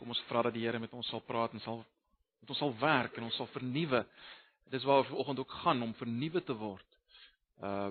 [0.00, 1.82] Kom ons vra dat die Here met ons sal praat en sal
[2.40, 4.00] met ons sal werk en ons sal vernuwe.
[4.72, 6.96] Dis waar ons vanoggend ook gaan om vernuwe te word.
[7.60, 7.90] Uh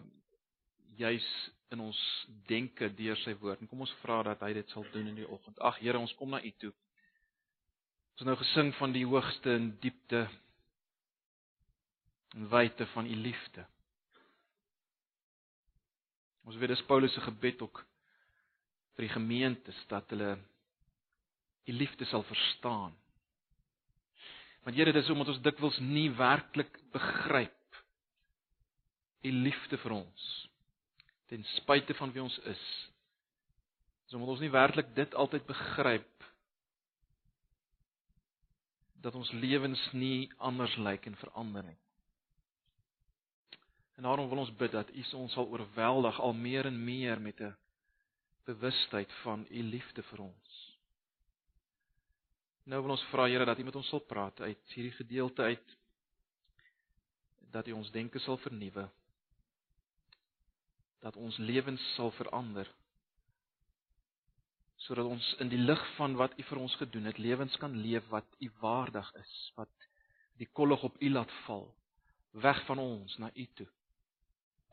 [0.99, 1.25] juis
[1.71, 1.99] in ons
[2.49, 3.61] denke deur sy woord.
[3.61, 5.61] En kom ons vra dat hy dit sal doen in die oggend.
[5.63, 6.73] Ag Here, ons kom na U toe.
[8.17, 10.25] Ons het nou gesing van die hoogste en diepte
[12.35, 13.63] en wyte van U liefde.
[16.49, 17.83] Ons weet dis Paulus se gebed ook
[18.97, 20.33] vir die gemeentes dat hulle
[21.69, 22.95] U liefde sal verstaan.
[24.65, 27.55] Want Here, dit is omdat ons dikwels nie werklik begryp
[29.23, 30.27] U liefde vir ons
[31.29, 32.61] ten spyte van wie ons is.
[34.05, 36.25] Dis omdat ons nie werklik dit altyd begryp
[39.03, 41.77] dat ons lewens nie anders lyk en verander nie.
[43.99, 47.39] En daarom wil ons bid dat U ons sal oorweldig al meer en meer met
[47.41, 47.55] 'n
[48.49, 50.58] bewustheid van U liefde vir ons.
[52.69, 55.75] Nou wil ons vra Here dat U met ons sal praat uit hierdie gedeelte uit
[57.49, 58.85] dat U ons denke sal vernuwe.
[61.01, 62.69] Dat ons lewens sal verander.
[64.85, 68.05] Sodat ons in die lig van wat U vir ons gedoen het, lewens kan leef
[68.13, 69.89] wat U waardig is, wat
[70.37, 71.65] die kollig op U laat val,
[72.37, 73.67] weg van ons na U toe.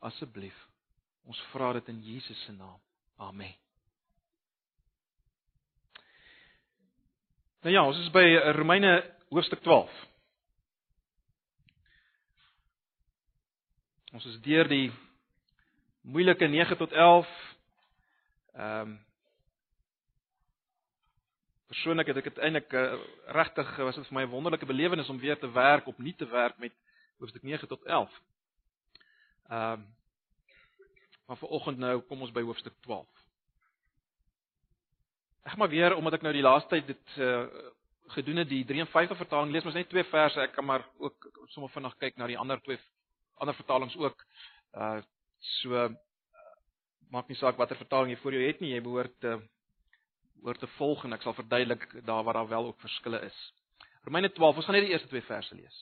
[0.05, 0.57] Asseblief.
[1.25, 2.77] Ons vra dit in Jesus se naam.
[3.17, 3.57] Amen.
[7.61, 8.91] Nou ja, ons is by Romeine
[9.33, 9.89] hoofstuk 12.
[14.13, 14.91] Ons is deur die
[16.05, 17.35] moeilike 9 tot 11.
[18.53, 18.95] Ehm um,
[21.67, 22.93] Persoonlik het ek dit eintlik uh,
[23.35, 26.27] regtig was dit vir my 'n wonderlike belewenis om weer te werk op nuut te
[26.31, 26.71] werk met
[27.19, 28.21] hoofstuk 9 tot 11.
[29.49, 29.95] Ehm um,
[31.27, 33.16] maar vir oggend nou kom ons by hoofstuk 12.
[35.47, 37.73] Ek gaan maar weer omdat ek nou die laaste tyd dit uh
[38.07, 41.71] gedoen het die 53 vertaling lees mos net twee verse ek kan maar ook sommer
[41.71, 42.79] vinnig kyk na die ander twee
[43.39, 44.23] ander vertalings ook.
[44.75, 44.99] Uh
[45.61, 45.89] so uh,
[47.11, 49.41] maak nie saak watter vertaling jy voor jou het nie, jy behoort te uh,
[50.41, 53.37] behoort te volg en ek sal verduidelik daar waar daar wel ook verskille is.
[54.03, 55.77] Romeine 12, ons gaan net die eerste twee verse lees.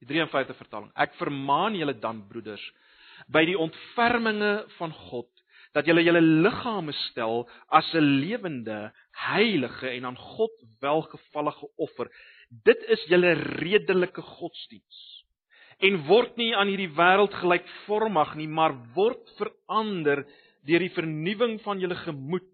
[0.00, 0.90] Die 53 vertaling.
[0.96, 2.64] Ek vermaan julle dan broeders
[3.28, 5.37] by die ontferminge van God
[5.76, 12.08] dat julle julle liggame stel as 'n lewende, heilige en aan God welgevallige offer.
[12.64, 15.24] Dit is julle redelike godsdiens.
[15.78, 20.24] En word nie aan hierdie wêreld gelykvormig nie, maar word verander
[20.66, 22.48] deur die vernuwing van julle gemoed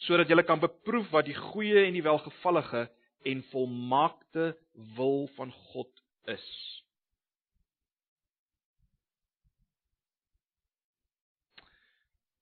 [0.00, 2.88] sodat julle kan beproef wat die goeie en die welgevallige
[3.28, 4.54] en volmaakte
[4.96, 5.90] wil van God
[6.24, 6.46] is.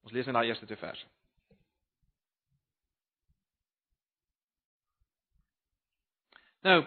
[0.09, 1.05] Ons lees net daai eerste twee verse.
[6.65, 6.79] Nou,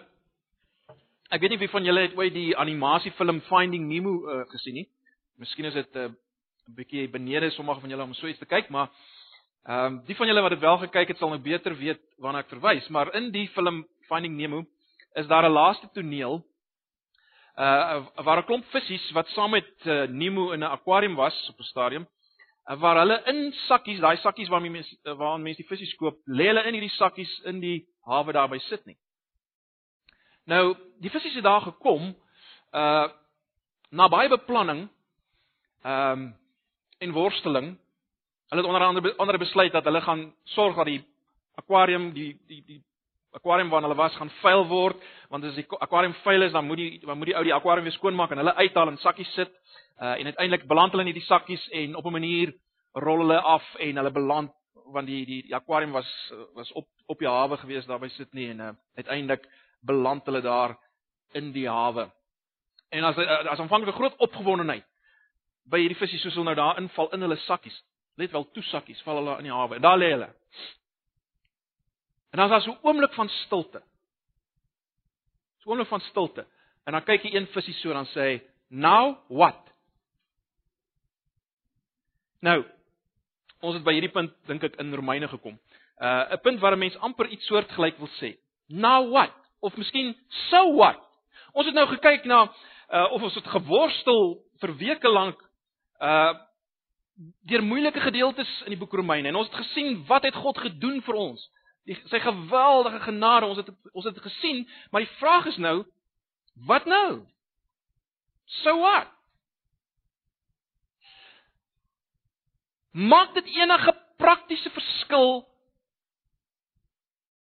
[1.30, 4.88] ek weet nie wie van julle het ooit die animasiefilm Finding Nemo uh, gesien nie.
[5.38, 8.68] Miskien is dit 'n uh, bietjie benede sommige van julle om so iets te kyk,
[8.74, 8.90] maar
[9.70, 12.42] ehm um, die van julle wat dit wel gekyk het, sal nou beter weet waarna
[12.42, 14.64] ek verwys, maar in die film Finding Nemo
[15.14, 16.42] is daar 'n laaste toneel
[17.54, 21.60] uh waar 'n klomp visse wat saam met uh, Nemo in 'n akwarium was op
[21.60, 22.06] 'n stadium
[22.64, 26.62] waar hulle in sakkies, daai sakkies waarmee mense waaraan mense die visse koop, lê hulle
[26.68, 28.96] in hierdie sakkies in die hawe daar by Sydney.
[30.46, 32.14] Nou, die visse het daar gekom
[32.72, 33.08] uh
[33.92, 34.86] na baie beplanning
[35.84, 36.36] ehm um,
[36.98, 37.78] en worsteling.
[38.48, 41.02] Hulle het onder andere onder besluit dat hulle gaan sorg dat die
[41.54, 42.80] akwarium die die die
[43.32, 44.96] akwarium waarin hulle was gaan vuil word,
[45.30, 47.88] want as die akwarium vuil is, dan moet die dan moet die ou die akwarium
[47.88, 49.52] weer skoonmaak en hulle uithaal in sakkies sit.
[50.00, 52.54] Uh en uiteindelik beland hulle in hierdie sakkies en op 'n manier
[52.92, 54.50] rol hulle af en hulle beland
[54.92, 58.50] want die die, die akwarium was was op op die hawe gewees daar by Sydney
[58.50, 59.48] en uh, uiteindelik
[59.80, 60.76] beland hulle daar
[61.32, 62.10] in die hawe.
[62.90, 64.84] En as uh, as aanvanklike groot opgewondenheid
[65.64, 67.82] by hierdie visse soos hulle nou daar inval in hulle sakkies.
[68.16, 70.28] Let wel toe sakkies val hulle in die hawe en daar lê hulle.
[72.32, 73.82] En dan is daar so 'n oomblik van stilte.
[75.58, 76.46] So 'n oomblik van stilte.
[76.84, 79.72] En dan kyk jy een visie so dan sê hy, "Now what?"
[82.40, 82.64] Nou,
[83.60, 85.58] ons het by hierdie punt dink ek in Romeine gekom.
[86.00, 88.36] Uh 'n punt waar 'n mens amper iets soortgelyk wil sê.
[88.68, 89.32] Now what?
[89.60, 90.16] Of miskien
[90.50, 90.98] so what?
[91.52, 92.52] Ons het nou gekyk na
[92.90, 95.38] uh of ons het geworstel vir weke lank
[96.00, 96.34] uh
[97.46, 101.02] deur moeilike gedeeltes in die boek Romeine en ons het gesien wat het God gedoen
[101.02, 101.50] vir ons?
[101.88, 105.82] Die sy geweldige genade, ons het ons het gesien, maar die vraag is nou
[106.68, 107.24] wat nou?
[108.62, 109.08] So what?
[112.92, 115.48] Maak dit enige praktiese verskil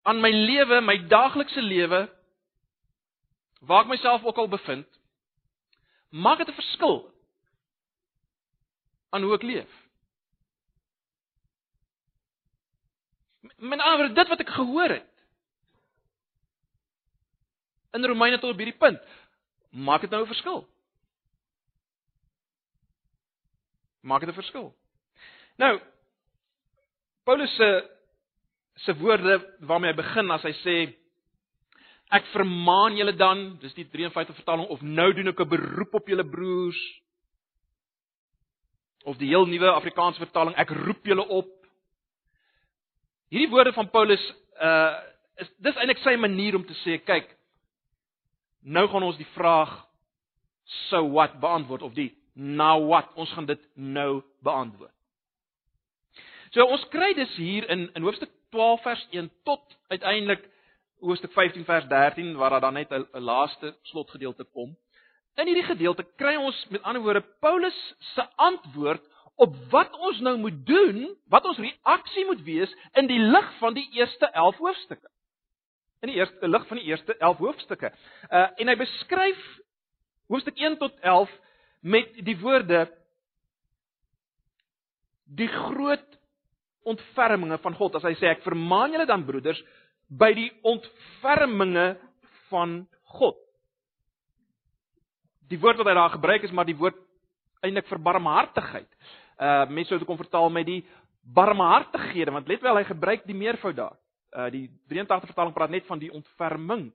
[0.02, 2.06] aan my lewe, my daaglikse lewe,
[3.60, 5.00] waar ek myself ook al bevind,
[6.08, 7.02] maak dit 'n verskil
[9.10, 9.79] aan hoe ek leef.
[13.60, 15.06] Met ander dit wat ek gehoor het
[17.92, 19.00] in Romeine tot op hierdie punt,
[19.70, 20.68] maak dit nou 'n verskil.
[24.00, 24.74] Maak dit 'n verskil.
[25.58, 25.80] Nou
[27.24, 27.90] Paulus se
[28.74, 30.76] se woorde waarmee hy begin as hy sê
[32.10, 36.08] ek vermaan julle dan, dis die 53 vertaling of nou doen ek 'n beroep op
[36.08, 36.80] julle broers
[39.04, 41.59] of die heel nuwe Afrikaanse vertaling ek roep julle op.
[43.30, 44.22] Hierdie woorde van Paulus
[44.60, 44.98] uh
[45.40, 47.30] is dis eintlik sy manier om te sê kyk
[48.60, 49.70] nou gaan ons die vraag
[50.90, 54.92] so what beantwoord of die now what ons gaan dit nou beantwoord.
[56.52, 60.44] So ons kry dus hier in in hoofstuk 12 vers 1 tot uiteindelik
[61.00, 64.76] hoofstuk 15 vers 13 waar daar dan net 'n laaste slotgedeelte kom.
[65.36, 69.09] In hierdie gedeelte kry ons met ander woorde Paulus se antwoord
[69.40, 73.74] op wat ons nou moet doen, wat ons reaksie moet wees in die lig van
[73.76, 75.08] die eerste 11 hoofstukke.
[76.04, 77.92] In die eerste lig van die eerste 11 hoofstukke.
[78.28, 79.40] Uh en hy beskryf
[80.30, 81.32] hoofstuk 1 tot 11
[81.80, 82.84] met die woorde
[85.24, 86.18] die groot
[86.84, 87.96] ontferminge van God.
[87.96, 89.60] As hy sê ek vermaan julle dan broeders
[90.10, 91.94] by die ontferminge
[92.50, 92.82] van
[93.16, 93.38] God.
[95.50, 96.98] Die woord wat hy daar gebruik is maar die woord
[97.64, 98.88] eintlik vir barmhartigheid.
[99.40, 100.80] Uh mense sou dit kon vertaal met die
[101.20, 103.96] barmhartighede want let wel hy gebruik die meervoud daar.
[104.36, 106.90] Uh die 83 vertaling praat net van die ontferming.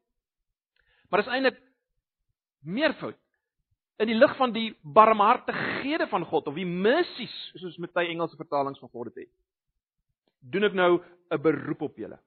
[1.09, 1.57] Maar dis eintlik
[2.61, 3.17] meervoud
[3.97, 8.37] in die lig van die barmhartighede van God of die mercies soos met baie Engelse
[8.37, 9.33] vertalings van God dit het
[10.51, 11.01] doen ek nou
[11.31, 12.19] 'n beroep op julle.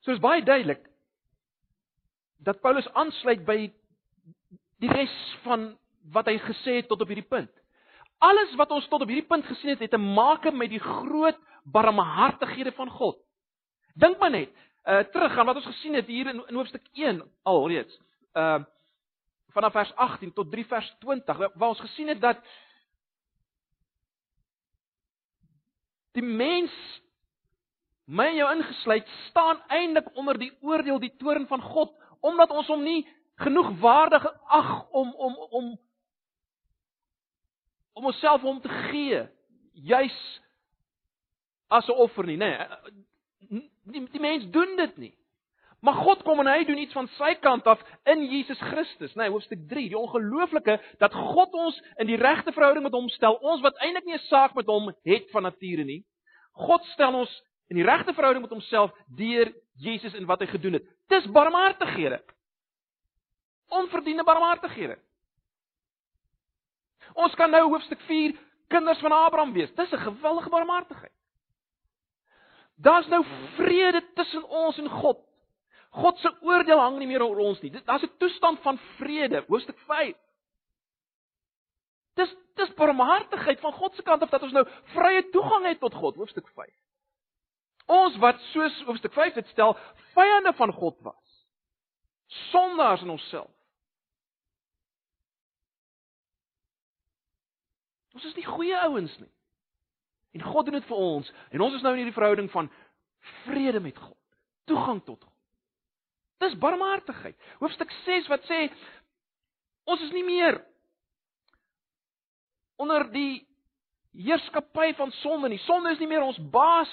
[0.00, 0.86] So is baie duidelik
[2.38, 3.72] dat Paulus aansluit by
[4.80, 5.70] die res van
[6.12, 7.50] wat hy gesê het tot op hierdie punt.
[8.20, 11.38] Alles wat ons tot op hierdie punt gesien het, het te maak met die groot
[11.64, 13.20] barmhartighede van God.
[13.94, 14.52] Dink maar net,
[14.88, 18.00] uh terug aan wat ons gesien het hier in, in hoofstuk 1 alreeds.
[18.34, 18.60] Uh
[19.50, 22.38] vanaf vers 18 tot 3 vers 20 waar ons gesien het dat
[26.12, 26.74] Die mens
[28.10, 31.92] my en jou ingesluit staan eintlik onder die oordeel die toorn van God
[32.26, 33.04] omdat ons hom nie
[33.40, 35.78] genoeg waardig ag om om om
[37.92, 39.28] om onsself hom te gee.
[39.72, 40.18] Juis
[41.68, 42.50] as 'n offer nie nê
[43.48, 45.14] nee, die, die mens doen dit nie.
[45.80, 49.14] Maar God kom en hy doen iets van sy kant af in Jesus Christus.
[49.14, 53.08] Nê nee, hoofstuk 3 die ongelooflike dat God ons in die regte verhouding met hom
[53.08, 56.04] stel ons wat eintlik nie 'n saak met hom het van nature nie.
[56.52, 60.72] God stel ons in die regte verhouding met homself deur Jesus en wat hy gedoen
[60.72, 60.84] het.
[61.08, 62.20] Dis barmhartighede.
[63.70, 64.98] Onverdiende barmhartighede.
[67.14, 68.36] Ons kan nou hoofstuk 4
[68.70, 69.72] kinders van Abraham wees.
[69.74, 71.12] Dis 'n geweldige barmhartigheid.
[72.76, 73.24] Daar's nou
[73.56, 75.18] vrede tussen ons en God.
[75.90, 77.70] God se oordeel hang nie meer oor ons nie.
[77.84, 80.16] Daar's 'n toestand van vrede, hoofstuk 5.
[82.14, 85.94] Dis dis barmhartigheid van God se kant af dat ons nou vrye toegang het tot
[85.94, 86.70] God, hoofstuk 5.
[87.86, 89.76] Ons wat soos hoofstuk 5 dit stel,
[90.14, 91.46] vyande van God was.
[92.26, 93.59] Sondaars in onsself.
[98.20, 99.30] Ons is nie goeie ouens nie.
[100.36, 102.68] En God doen dit vir ons en ons is nou in hierdie verhouding van
[103.46, 104.18] vrede met God,
[104.68, 105.36] toegang tot God.
[106.44, 107.36] Dis barmhartigheid.
[107.60, 108.66] Hoofstuk 6 wat sê
[109.88, 110.60] ons is nie meer
[112.80, 113.40] onder die
[114.12, 115.60] heerskappy van sonde nie.
[115.64, 116.92] Sonde is nie meer ons baas.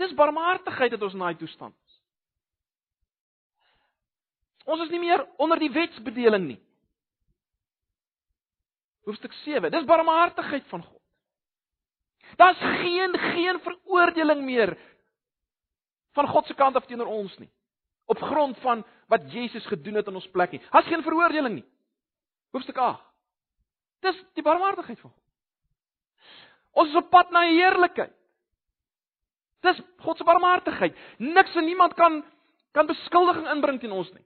[0.00, 2.00] Dis barmhartigheid dat ons in daai toestand is.
[4.68, 6.60] Ons is nie meer onder die wetsbedeling nie.
[9.04, 9.70] Hoofstuk 7.
[9.70, 11.02] Dis barmhartigheid van God.
[12.36, 14.78] Daar's geen geen veroordeling meer
[16.12, 17.50] van God se kant af teenoor ons nie.
[18.04, 20.62] Op grond van wat Jesus gedoen het in ons plek nie.
[20.70, 21.66] Daar's geen veroordeling nie.
[22.50, 23.02] Hoofstuk 8.
[24.00, 25.24] Dis die barmhartigheid van God.
[26.78, 28.14] Ons is op pad na heerlikheid.
[29.66, 30.96] Dis God se barmhartigheid.
[31.18, 32.22] Niks en niemand kan
[32.76, 34.24] kan beskuldiging inbring teen ons nie.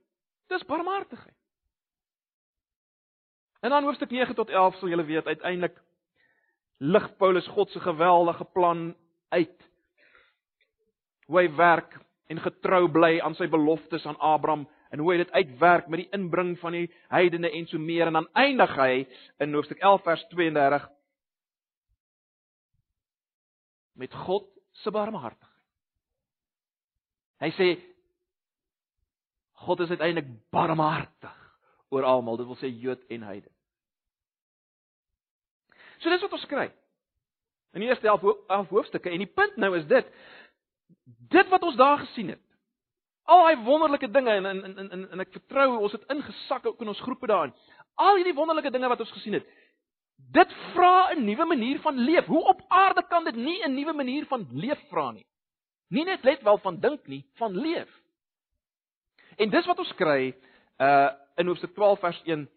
[0.51, 1.35] Dis barmhartigheid.
[3.63, 5.77] En dan hoofstuk 9 tot 11 sal julle weet uiteindelik
[6.83, 8.95] lig Paulus God se geweldige plan
[9.29, 9.69] uit.
[11.25, 11.95] Hoe hy werk
[12.27, 16.09] en getrou bly aan sy beloftes aan Abraham en hoe hy dit uitwerk met die
[16.11, 19.05] inbring van die heidene en so meer en dan eindig hy
[19.39, 20.89] in hoofstuk 11 vers 32
[24.03, 24.51] met God
[24.83, 25.49] se barmhartigheid.
[27.39, 27.71] Hy sê
[29.63, 31.39] God is uiteindelik barmhartig
[31.93, 33.52] oor almal, dit wil sê Jood en Heiden.
[36.03, 36.69] So dis wat ons kry.
[37.73, 40.09] In die eerste 11 hoofstukke en die punt nou is dit
[41.33, 42.41] dit wat ons daar gesien het.
[43.23, 46.81] Al daai wonderlike dinge en en en en, en ek vertrou ons het ingesak ook
[46.83, 47.53] in ons groepe daarin.
[47.95, 49.47] Al hierdie wonderlike dinge wat ons gesien het.
[50.33, 52.25] Dit vra 'n nuwe manier van leef.
[52.25, 55.25] Hoe op aarde kan dit nie 'n nuwe manier van leef vra nie?
[55.89, 57.89] Nie net let wel van dink nie, van leef.
[59.37, 60.35] En dis wat ons kry
[60.79, 62.49] uh in Hoofstuk 12 vers 1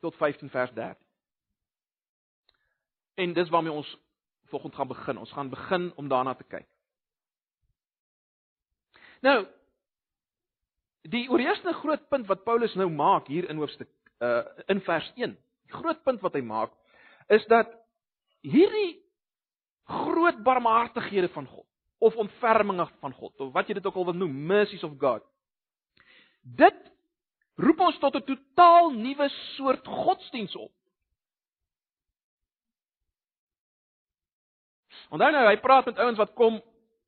[0.00, 1.07] tot 15 vers 13.
[3.18, 3.96] En dis waarmee ons
[4.52, 5.18] volgende gaan begin.
[5.18, 6.66] Ons gaan begin om daarna te kyk.
[9.20, 9.46] Nou
[11.08, 13.90] die oorheersende groot punt wat Paulus nou maak hier in hoofstuk
[14.22, 15.34] uh in vers 1.
[15.66, 16.74] Die groot punt wat hy maak
[17.32, 17.70] is dat
[18.44, 19.00] hierdie
[19.88, 21.66] groot barmhartighede van God
[21.98, 25.24] of ontferminge van God of wat jy dit ook al wil noem, mercies of God.
[26.42, 26.78] Dit
[27.56, 30.72] roep ons tot 'n totaal nuwe soort godsdiens op.
[35.08, 36.60] Onthou nou, hy praat met ouens wat kom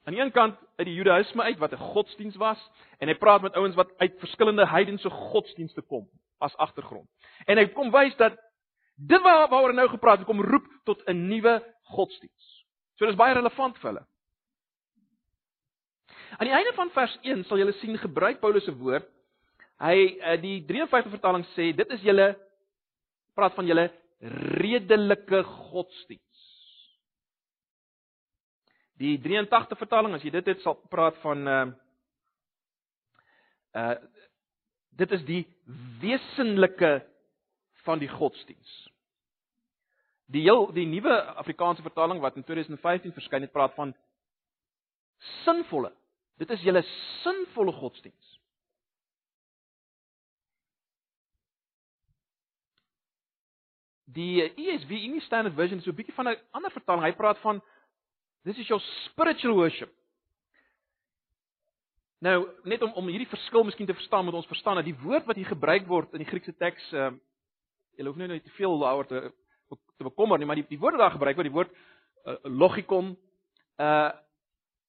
[0.09, 3.42] aan die een kant uit die Judaïsme uit wat 'n godsdiens was en hy praat
[3.42, 7.09] met ouens wat uit verskillende heidense godsdienste kom as agtergrond.
[7.47, 8.38] En hy kom wys dat
[8.97, 12.64] dit waar waaroor nou gepraat het kom roep tot 'n nuwe godsdiens.
[12.97, 14.07] So dis baie relevant vir hulle.
[16.38, 19.09] Aan die einde van vers 1 sal julle sien gebruik Paulus se woord.
[19.80, 22.37] Hy eh, die 53 vertaling sê dit is julle
[23.35, 23.90] praat van julle
[24.61, 26.29] redelike godsdiens.
[29.00, 31.66] Die 83 vertaling as jy dit het sal praat van uh
[33.80, 33.95] uh
[35.00, 35.45] dit is die
[36.02, 36.90] wesenlike
[37.87, 38.73] van die godsdiens.
[40.28, 43.95] Die heel die nuwe Afrikaanse vertaling wat in 2015 verskyn het praat van
[45.45, 45.95] sinvolle.
[46.37, 46.83] Dit is julle
[47.23, 48.37] sinvolle godsdiens.
[54.11, 57.04] Die ESV, English Standard Version, is so 'n bietjie van 'n ander vertaling.
[57.04, 57.62] Hy praat van
[58.44, 59.92] This is your spiritual worship.
[62.20, 65.26] Nou, net om om hierdie verskil miskien te verstaan, moet ons verstaan dat die woord
[65.28, 67.18] wat hier gebruik word in die Griekse teks, ehm uh,
[68.00, 69.20] jy hoef nie net te veel daaroor te
[70.00, 71.73] te bekommer nie, maar die die woorde daar gebruik word, die woord
[72.25, 73.14] uh, logikon,
[73.76, 74.11] uh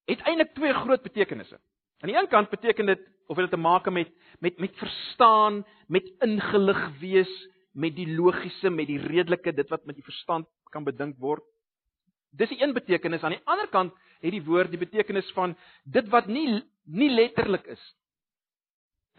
[0.10, 1.60] het eintlik twee groot betekenisse.
[2.01, 6.08] Aan die een kant beteken dit of dit te maak met met met verstaan, met
[6.24, 7.31] ingelig wees,
[7.72, 11.43] met die logiese, met die redelike, dit wat met die verstand kan bedink word.
[12.38, 13.23] Dis die een betekenis.
[13.23, 17.65] Aan die ander kant het die woord die betekenis van dit wat nie nie letterlik
[17.69, 17.81] is.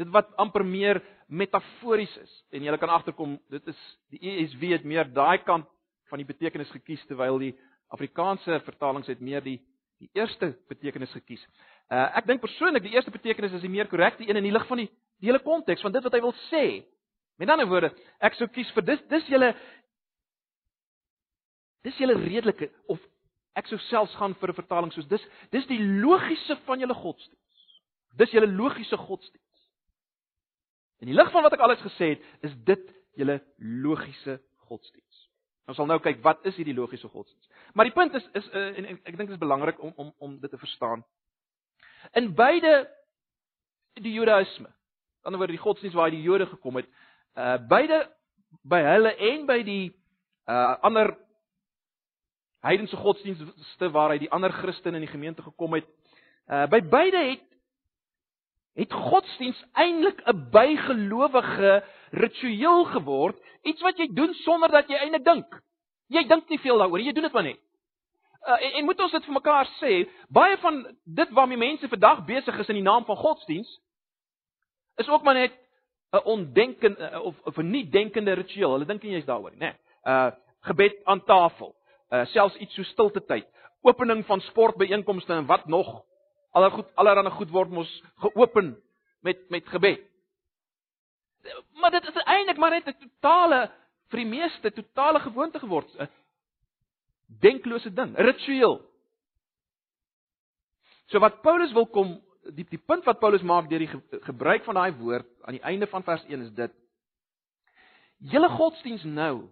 [0.01, 2.33] Dit wat amper meer metafories is.
[2.53, 5.69] En jy kan agterkom, dit is die ESV het meer daai kant
[6.11, 7.53] van die betekenis gekies terwyl die
[7.93, 9.61] Afrikaanse vertalings het meer die
[10.03, 11.43] die eerste betekenis gekies.
[11.87, 14.65] Uh ek dink persoonlik die eerste betekenis is die meer korrekte een in die lig
[14.67, 14.89] van die
[15.23, 16.65] die hele konteks van dit wat hy wil sê.
[17.39, 19.53] Met ander woorde, ek sou kies vir dis dis julle
[21.83, 23.01] Dis julle redelike of
[23.59, 27.41] ek sou selfs gaan vir 'n vertaling soos dis dis die logiese van julle godsdiens.
[28.17, 29.43] Dis julle logiese godsdiens.
[31.01, 35.29] In die lig van wat ek alles gesê het, is dit julle logiese godsdiens.
[35.67, 37.49] Ons sal nou kyk wat is hierdie logiese godsdiens.
[37.75, 40.13] Maar die punt is is uh, en, en ek dink dit is belangrik om om
[40.19, 41.05] om dit te verstaan.
[42.19, 42.89] In beide
[44.01, 46.89] die Judaïsme, aan die ander word die godsdiens waar die Jode gekom het,
[47.39, 48.05] uh beide
[48.69, 49.93] by hulle en by die
[50.51, 51.15] uh ander
[52.63, 55.89] heidense godsdienste waar hy die ander Christene in die gemeente gekom het.
[56.47, 57.49] Uh by beide het
[58.79, 65.25] het godsdiens eintlik 'n bygelowige ritueel geword, iets wat jy doen sonder dat jy eintlik
[65.25, 65.63] dink.
[66.07, 67.61] Jy dink nie veel daaroor, jy doen dit maar net.
[68.43, 72.25] Uh, en, en moet ons dit vir mekaar sê, baie van dit waarmee mense vandag
[72.25, 73.81] besig is in die naam van godsdiens
[74.97, 75.53] is ook maar net
[76.13, 78.73] 'n ondenkende of, of 'n nie denkende ritueel.
[78.73, 79.75] Hulle dink nie jy's daaroor nie, nê.
[80.05, 80.31] Uh
[80.63, 81.75] gebed aan tafel
[82.13, 83.49] uh, selfs iets so stilte tyd,
[83.83, 86.03] opening van sportbeeenkomste en wat nog
[86.53, 87.91] aller goed allerhande goed word mos
[88.25, 88.75] geopen
[89.21, 90.01] met met gebed.
[91.81, 93.71] Maar dit is eintlik maar net 'n totale
[94.11, 96.09] vir die meeste totale gewoonte geword, 'n
[97.27, 98.81] denklose ding, ritueel.
[101.07, 104.65] So wat Paulus wil kom die die punt wat Paulus maak deur die ge, gebruik
[104.65, 106.73] van daai woord aan die einde van vers 1 is dit:
[108.19, 109.49] Julle godsdiens nou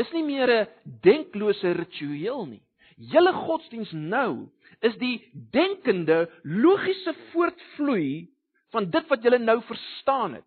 [0.00, 0.68] is nie meer 'n
[1.02, 2.62] denklose ritueel nie.
[2.96, 4.48] Julle godsdiens nou
[4.80, 8.28] is die denkende, logiese voortvloei
[8.72, 10.44] van dit wat julle nou verstaan het.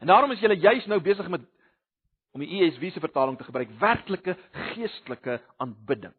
[0.00, 1.44] En daarom is julle juis nou besig met
[2.30, 6.14] om die ESV se vertaling te gebruik, werklike geestelike aanbidding.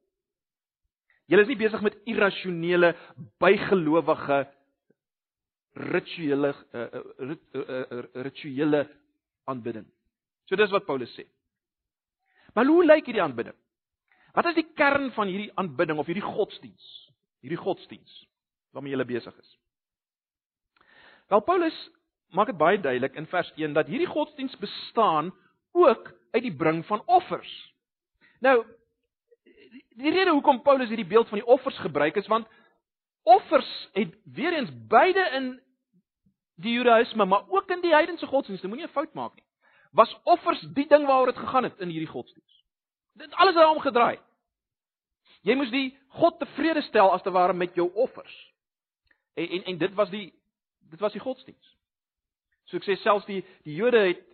[1.32, 2.92] Jy is nie besig met irrasionele,
[3.40, 4.42] bygelowige
[5.74, 6.88] rituele uh,
[7.20, 8.88] uh, uh, rituele
[9.44, 9.86] aanbidding.
[10.46, 11.26] So dis wat Paulus sê.
[12.54, 13.56] Maar hoe lyk hierdie aanbidding?
[14.36, 16.92] Wat is die kern van hierdie aanbidding of hierdie godsdiens?
[17.44, 18.20] Hierdie godsdiens
[18.72, 19.56] waarmee jy besig is.
[21.32, 21.78] Wel Paulus
[22.32, 25.32] maak dit baie duidelik in vers 1 dat hierdie godsdiens bestaan
[25.76, 27.52] ook uit die bring van offers.
[28.40, 28.62] Nou
[30.00, 32.48] die rede hoekom Paulus hierdie beeld van die offers gebruik is want
[33.24, 35.62] offers het weer eens beide in
[36.62, 39.46] die Judaïsme maar ook in die heidense godsdienste, moenie 'n fout maak nie.
[39.92, 42.64] Was offers die ding waaroor dit gegaan het in hierdie godsdiens?
[43.14, 44.20] Dit alles het daarom gedraai.
[45.42, 48.54] Jy moes die God tevrede stel as te ware met jou offers.
[49.34, 50.34] En en en dit was die
[50.90, 51.78] dit was die godsdiens.
[52.66, 54.26] So ek sê selfs die die Jode het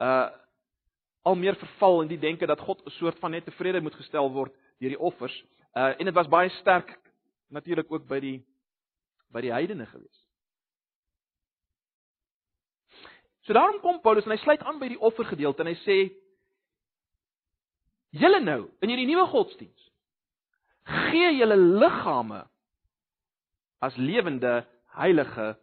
[0.00, 0.28] uh
[1.22, 4.30] al meer verval in die denke dat God 'n soort van net tevrede moet gestel
[4.32, 5.44] word deur die offers.
[5.76, 6.98] Uh en dit was baie sterk
[7.50, 8.38] natuurlik ook by die
[9.30, 10.16] by die heidene gewees.
[13.46, 15.98] So daarom kom Paulus en hy sluit aan by die offergedeelte en hy sê
[18.18, 19.90] julle nou in hierdie nuwe godsdiens
[20.90, 22.42] gee julle liggame
[23.80, 24.66] as lewende,
[24.96, 25.54] heilige,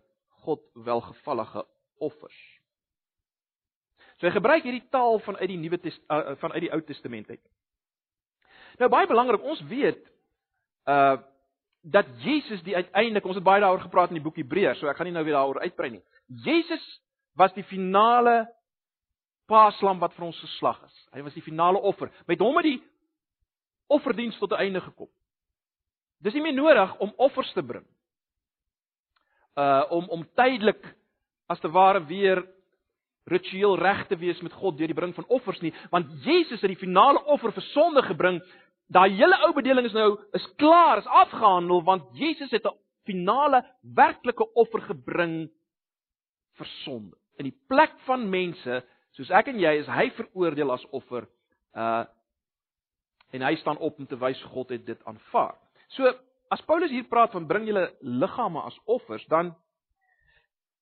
[0.45, 1.65] God welgevallige
[2.01, 2.37] offers.
[4.17, 7.29] So hy gebruik hierdie taal van uit die Nuwe uh, van uit die Ou Testament
[7.29, 7.43] uit.
[8.81, 10.03] Nou baie belangrik, ons weet
[10.89, 11.17] uh
[11.91, 14.97] dat Jesus die uiteindelik, ons het baie daaroor gepraat in die boek Hebreërs, so ek
[14.99, 16.03] gaan nie nou weer daaroor uitbrei nie.
[16.43, 16.83] Jesus
[17.39, 18.47] was die finale
[19.47, 20.97] paaslam wat vir ons geslag is.
[21.15, 22.11] Hy was die finale offer.
[22.27, 22.81] Met hom het die
[23.87, 25.07] offerdiens tot 'n einde gekom.
[26.19, 27.85] Dis nie meer nodig om offers te bring.
[29.55, 30.95] Uh om om tydelik
[31.47, 32.43] as te ware weer
[33.25, 36.71] ritueel reg te wees met God deur die bring van offers nie, want Jesus het
[36.71, 38.41] die finale offer vir sonde gebring.
[38.87, 43.63] Daai hele ou bedeling is nou is klaar, is afgehandel want Jesus het 'n finale
[43.81, 45.49] werklike offer gebring
[46.57, 47.15] vir sonde.
[47.37, 51.27] In die plek van mense soos ek en jy is hy veroordeel as offer
[51.75, 52.05] uh
[53.35, 55.57] en hy staan op om te wys God het dit aanvaar.
[55.89, 56.07] So
[56.49, 59.55] as Paulus hier praat van bring julle liggame as offers, dan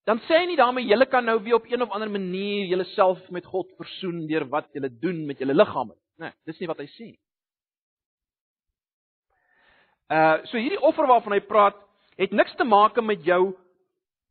[0.05, 3.29] dan sê hy nie daarmee julle kan nou weer op een of ander manier julleself
[3.33, 5.95] met God versoen deur wat julle doen met julle liggame.
[6.21, 7.24] Nee, dis nie wat hy sê nie.
[10.11, 11.77] Uh so hierdie offer waarvan hy praat,
[12.19, 13.55] het niks te maak met jou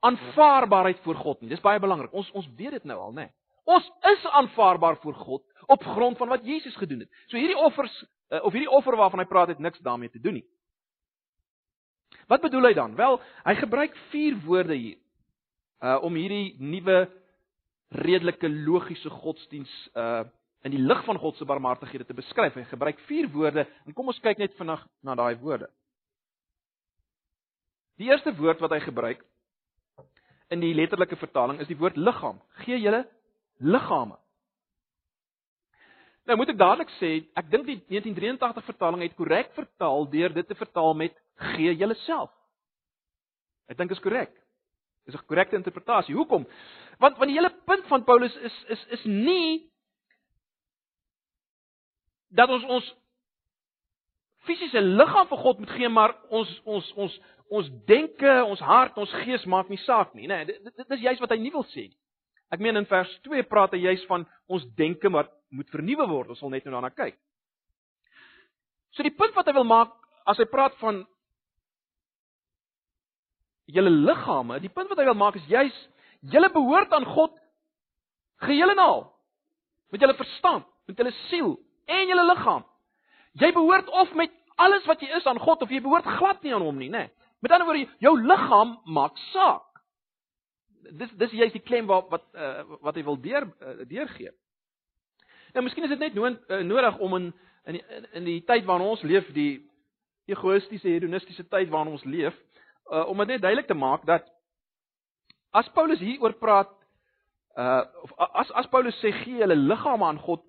[0.05, 1.51] aanvaarbaarheid voor God nie.
[1.51, 2.13] Dis baie belangrik.
[2.13, 3.29] Ons ons weet dit nou al, né?
[3.29, 3.33] Nee.
[3.65, 7.09] Ons is aanvaarbaar voor God op grond van wat Jesus gedoen het.
[7.27, 7.95] So hierdie offers
[8.29, 10.47] uh, of hierdie offer waarvan hy praat het niks daarmee te doen nie.
[12.29, 12.95] Wat bedoel hy dan?
[12.97, 15.01] Wel, hy gebruik vier woorde hier
[15.85, 17.09] uh om hierdie nuwe
[18.05, 20.25] redelike logiese godsdiens uh
[20.64, 22.57] in die lig van God se barmhartighede te beskryf.
[22.57, 25.68] Hy gebruik vier woorde en kom ons kyk net vinnig na daai woorde.
[28.00, 29.22] Die eerste woord wat hy gebruik
[30.53, 32.40] in die letterlike vertaling is die woord liggaam.
[32.64, 33.05] Gee julle
[33.61, 34.16] liggame.
[36.24, 40.48] Nou moet ek dadelik sê, ek dink die 1983 vertaling het korrek vertaal deur dit
[40.48, 41.12] te vertaal met
[41.53, 42.33] gee julleself.
[43.68, 44.33] Ek dink is korrek.
[45.05, 46.14] Dis 'n korrekte interpretasie.
[46.16, 46.46] Hoekom?
[46.98, 49.68] Want want die hele punt van Paulus is is is nie
[52.35, 52.90] dat ons ons
[54.49, 57.20] fisiese liggaam vir God moet gee, maar ons ons ons
[57.55, 60.42] ons denke, ons hart, ons gees maak nie saak nie, né?
[60.42, 61.99] Nee, dit, dit is juist wat hy nie wil sê nie.
[62.53, 66.33] Ek meen in vers 2 praat hy juist van ons denke wat moet vernuwe word.
[66.33, 67.16] Ons sal net nou daarna kyk.
[68.94, 69.94] So die punt wat hy wil maak
[70.31, 71.03] as hy praat van
[73.75, 75.77] julle liggame, die punt wat hy wil maak is juis
[76.33, 77.35] julle behoort aan God
[78.44, 79.03] geheel en al.
[79.92, 82.64] Met julle verstand, met julle siel en julle liggaam.
[83.40, 86.55] Jy behoort of met alles wat jy is aan God of jy behoort glad nie
[86.55, 87.07] aan hom nie, né?
[87.07, 87.25] Nee.
[87.44, 89.66] Met ander woorde, jou liggaam maak saak.
[90.97, 94.33] Dis dis juist die klem wat wat uh, wat hy wil deur uh, deurgee.
[95.53, 97.27] Nou miskien is dit net nood, uh, nodig om in
[97.64, 99.62] in die, in die tyd waarin ons leef, die
[100.29, 102.37] egoïstiese hedonistiese tyd waarin ons leef,
[102.90, 104.27] uh, om dit net duidelik te maak dat
[105.53, 106.73] as Paulus hieroor praat
[107.61, 110.42] uh of as as Paulus sê gee julle liggame aan God,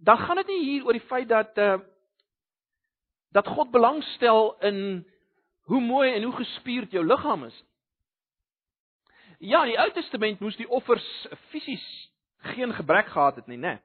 [0.00, 1.78] dan gaan dit nie hier oor die feit dat uh
[3.30, 5.06] dat God belangstel in
[5.68, 7.64] hoe mooi en hoe gespierd jou liggaam is.
[9.38, 11.84] Ja, in die Ou Testament moes die offers fisies
[12.54, 13.76] geen gebrek gehad het nie, né?
[13.76, 13.80] Nee.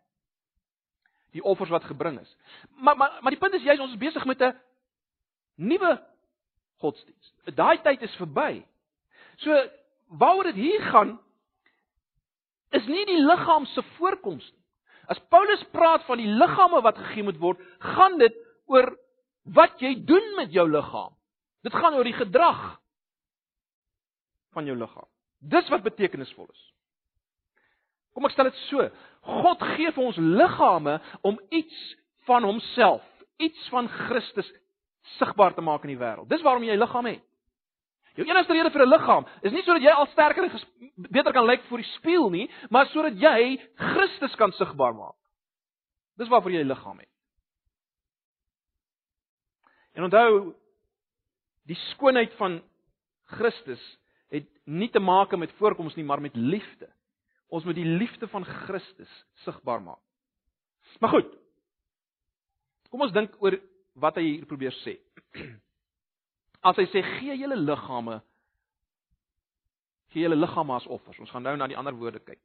[1.32, 2.38] Die offers wat gebring is.
[2.70, 4.56] Maar maar maar die punt is jy ons is besig met 'n
[5.56, 6.08] nuwe
[6.78, 7.34] godsdiens.
[7.56, 8.66] Daai tyd is verby.
[9.36, 9.70] So
[10.08, 11.20] waaroor dit hier gaan
[12.70, 14.63] is nie die liggaam se voorkoms nie.
[15.12, 18.36] As Paulus praat van die liggame wat gegee moet word, gaan dit
[18.72, 18.94] oor
[19.56, 21.12] wat jy doen met jou liggaam.
[21.64, 22.62] Dit gaan oor die gedrag
[24.56, 25.10] van jou liggaam.
[25.40, 26.64] Dis wat betekenisvol is.
[28.14, 28.86] Kom ek stel dit so.
[29.44, 31.80] God gee vir ons liggame om iets
[32.28, 33.04] van homself,
[33.42, 34.50] iets van Christus
[35.18, 36.30] sigbaar te maak in die wêreld.
[36.32, 37.24] Dis waarom jy 'n liggaam het.
[38.14, 40.60] Jou enigste rede vir 'n liggaam is nie sodat jy al sterker en
[41.10, 45.16] beter kan lyk voor die spieël nie, maar sodat jy Christus kan sigbaar maak.
[46.18, 47.10] Dis waarvoor jy 'n liggaam het.
[49.94, 50.56] En onthou
[51.66, 52.62] die skoonheid van
[53.24, 53.82] Christus
[54.30, 56.90] het nie te maak met voorkoms nie, maar met liefde.
[57.48, 60.02] Ons moet die liefde van Christus sigbaar maak.
[61.00, 61.38] Maar goed.
[62.90, 63.60] Kom ons dink oor
[63.94, 64.98] wat hy hier probeer sê.
[66.64, 68.22] As hy sê gee julle liggame
[70.14, 71.20] gee julle liggame as offers.
[71.20, 72.40] Ons gaan nou na die ander woorde kyk.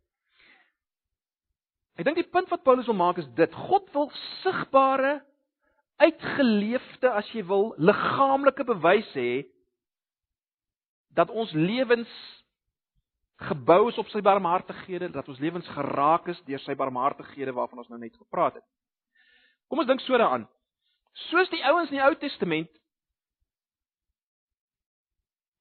[1.98, 4.08] Ek dink die punt wat Paulus wil maak is dit God wil
[4.40, 5.18] sigbare
[5.98, 9.30] uitgeleefde as jy wil liggaamlike bewys hê
[11.18, 12.10] dat ons lewens
[13.48, 17.90] gebou is op sy barmhartighede, dat ons lewens geraak is deur sy barmhartighede waarvan ons
[17.90, 18.66] nou net gepraat het.
[19.70, 20.46] Kom ons dink so daaraan.
[21.28, 22.70] Soos die ouens in die Ou Testament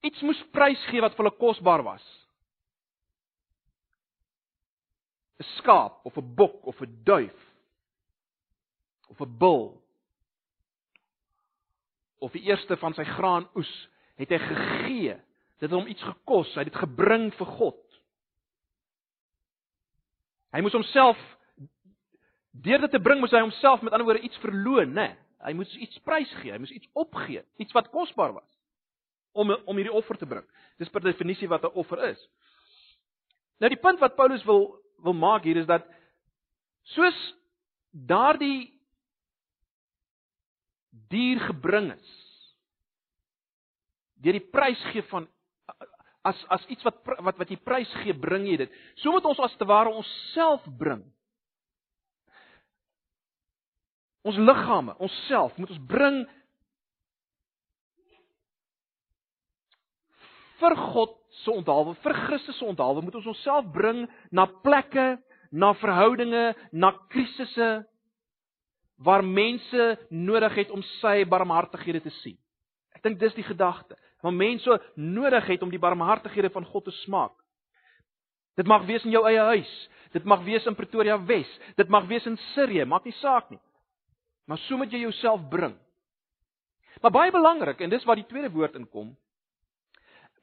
[0.07, 2.05] iets moes prysgee wat vir hulle kosbaar was.
[5.37, 7.39] 'n Skaap of 'n bok of 'n duif
[9.09, 9.81] of 'n bul
[12.19, 15.13] of die eerste van sy graanoes het hy gegee.
[15.59, 16.53] Dit het hom iets gekos.
[16.55, 17.83] Hy het dit gebring vir God.
[20.53, 21.17] Hy moes homself
[22.51, 25.07] deur dit te bring moes hy homself met ander woorde iets verloon, né?
[25.07, 25.15] Nee,
[25.45, 26.51] hy moes iets prys gee.
[26.51, 28.56] Hy moes iets opgee, iets wat kosbaar was
[29.37, 30.45] om om hierdie offer te bring.
[30.81, 32.19] Dis per definisie wat 'n offer is.
[33.61, 35.85] Nou die punt wat Paulus wil wil maak hier is dat
[36.93, 37.17] soos
[37.91, 38.73] daardie
[41.09, 42.13] dier gebring is
[44.23, 45.27] deur die prys gee van
[46.27, 49.39] as as iets wat wat wat jy prys gee bring jy dit so moet ons
[49.45, 51.03] as te ware onsself bring
[54.27, 56.23] ons liggame onsself moet ons bring
[60.61, 65.17] vir God se onthaalwe vir Christus se onthaalwe moet ons onsself bring na plekke
[65.51, 67.69] na verhoudinge na krisisse
[68.97, 72.37] waar mense nodig het om sy barmhartighede te sien.
[72.97, 73.97] Ek dink dis die gedagte.
[74.25, 77.35] Waar mense nodig het om die barmhartighede van God te smaak.
[78.57, 79.73] Dit mag wees in jou eie huis,
[80.17, 83.61] dit mag wees in Pretoria Wes, dit mag wees in Sirië, maak nie saak nie.
[84.49, 85.75] Maar so moet jy jouself bring.
[87.03, 89.11] Maar baie belangrik en dis waar die tweede woord inkom.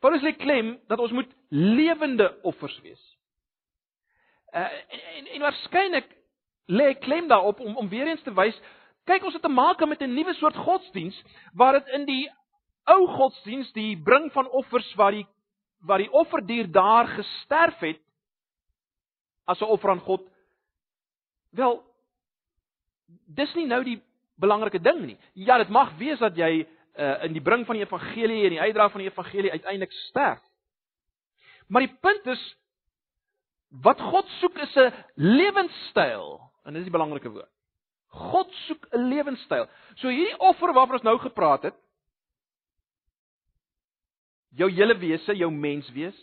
[0.00, 3.02] Paulus lê klem dat ons moet lewende offers wees.
[4.54, 6.08] Uh, en en, en waarskynlik
[6.66, 8.56] lê klem daarop om om weer eens te wys,
[9.04, 12.30] kyk ons het te maak met 'n nuwe soort godsdiens waar dit in die
[12.84, 15.26] ou godsdiens die bring van offers waar die
[15.84, 18.00] waar die offerdier daar gesterf het
[19.44, 20.22] as 'n offer aan God.
[21.50, 21.82] Wel
[23.26, 24.02] dis nie nou die
[24.40, 25.18] belangrike ding nie.
[25.32, 28.60] Ja, dit mag wees dat jy uh, in die bring van die evangelie en die
[28.60, 30.42] uitdra van die evangelie uiteindelik sterf.
[31.66, 32.42] Maar die punt is
[33.84, 37.50] wat God soek is 'n lewenstyl En dis die belangrike woord.
[38.14, 39.66] God soek 'n lewenstyl.
[40.00, 41.76] So hierdie offer waarvan ons nou gepraat het,
[44.54, 46.20] jou hele wese, jou menswees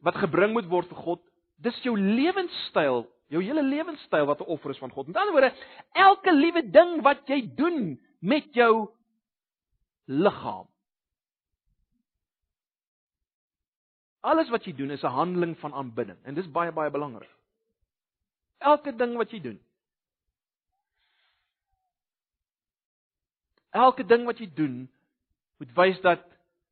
[0.00, 1.22] wat gebring moet word vir God,
[1.62, 5.06] dis jou lewenstyl, jou hele lewenstyl wat 'n offer is van God.
[5.06, 5.54] Met ander woorde,
[5.92, 8.88] elke liewe ding wat jy doen met jou
[10.06, 10.66] liggaam
[14.20, 17.30] Alles wat jy doen is 'n handeling van aanbidding en dis baie baie belangrik.
[18.58, 19.60] Elke ding wat jy doen.
[23.70, 24.90] Elke ding wat jy doen
[25.58, 26.24] moet wys dat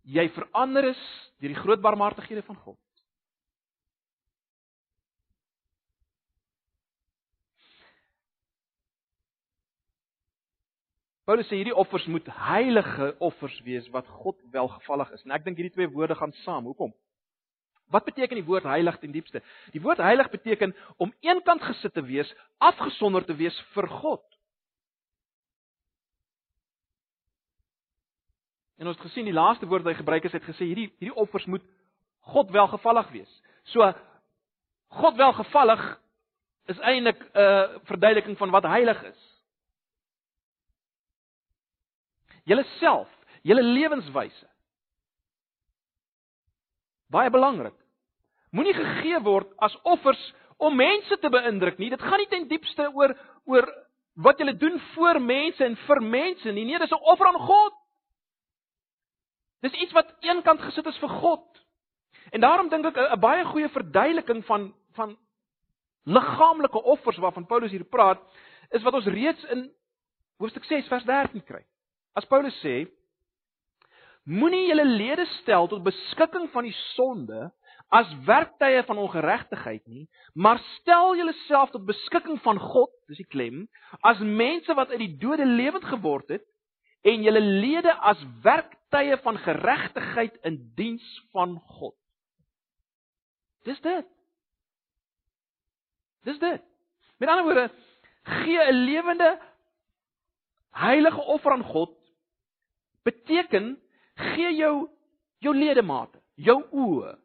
[0.02, 2.78] jy verander is deur die groot barmhartighede van God.
[11.26, 15.24] Paulus sê hierdie offers moet heilige offers wees wat God welgevallig is.
[15.26, 16.68] En ek dink hierdie twee woorde gaan saam.
[16.70, 16.92] Hoekom?
[17.90, 19.42] Wat beteken die woord heilig ten diepste?
[19.74, 22.30] Die woord heilig beteken om eenkant gesit te wees,
[22.62, 24.22] afgesonder te wees vir God.
[28.78, 31.18] En ons het gesien die laaste woord wat hy gebruik het, het gesê hierdie hierdie
[31.18, 31.64] offers moet
[32.34, 33.38] God welgevallig wees.
[33.72, 33.86] So
[34.94, 35.82] God welgevallig
[36.70, 39.35] is eintlik 'n uh, verduideliking van wat heilig is.
[42.46, 43.10] Julle self,
[43.42, 44.46] julle lewenswyse
[47.10, 47.74] Baie belangrik.
[48.50, 50.20] moenie gegee word as offers
[50.58, 51.90] om mense te beïndruk nie.
[51.92, 53.12] Dit gaan nie ten diepste oor
[53.44, 53.66] oor
[54.24, 56.64] wat jy doen vir mense en vir mense nie.
[56.64, 57.74] Nee, dis 'n offer aan God.
[59.62, 61.44] Dis iets wat eenkant gesit is vir God.
[62.32, 65.16] En daarom dink ek 'n baie goeie verduideliking van van
[66.04, 68.18] liggaamlike offers waarvan Paulus hier praat,
[68.70, 69.70] is wat ons reeds in
[70.38, 71.64] hoofstuk 6 vers 13 kry.
[72.16, 72.86] As Paulus sê,
[74.24, 77.50] moenie julle lede stel tot beskikking van die sonde
[77.94, 83.66] as werktuie van ongeregtigheid nie, maar stel julleself tot beskikking van God, dis die klem,
[84.02, 86.42] as mense wat uit die dode lewend geword het
[87.06, 91.94] en julle lede as werktuie van geregtigheid in diens van God.
[93.68, 94.08] Dis dit.
[96.26, 96.64] Dis dit.
[97.22, 97.68] Met ander woorde,
[98.42, 99.30] gee 'n lewende
[100.70, 101.95] heilige offer aan God
[103.06, 103.74] beteken
[104.34, 104.74] gee jou
[105.44, 107.16] jou ledemate, jou oë,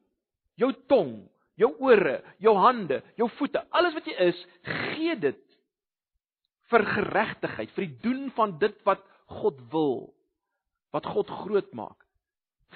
[0.60, 1.14] jou tong,
[1.60, 5.40] jou ore, jou hande, jou voete, alles wat jy is, gee dit
[6.72, 9.04] vir geregtigheid, vir die doen van dit wat
[9.42, 10.12] God wil,
[10.96, 11.98] wat God groot maak.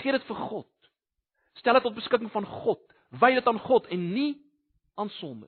[0.01, 0.71] Gee dit vir God.
[1.59, 2.81] Stel dit tot beskikking van God.
[3.15, 4.33] Wy dit aan God en nie
[4.99, 5.47] aan sonde.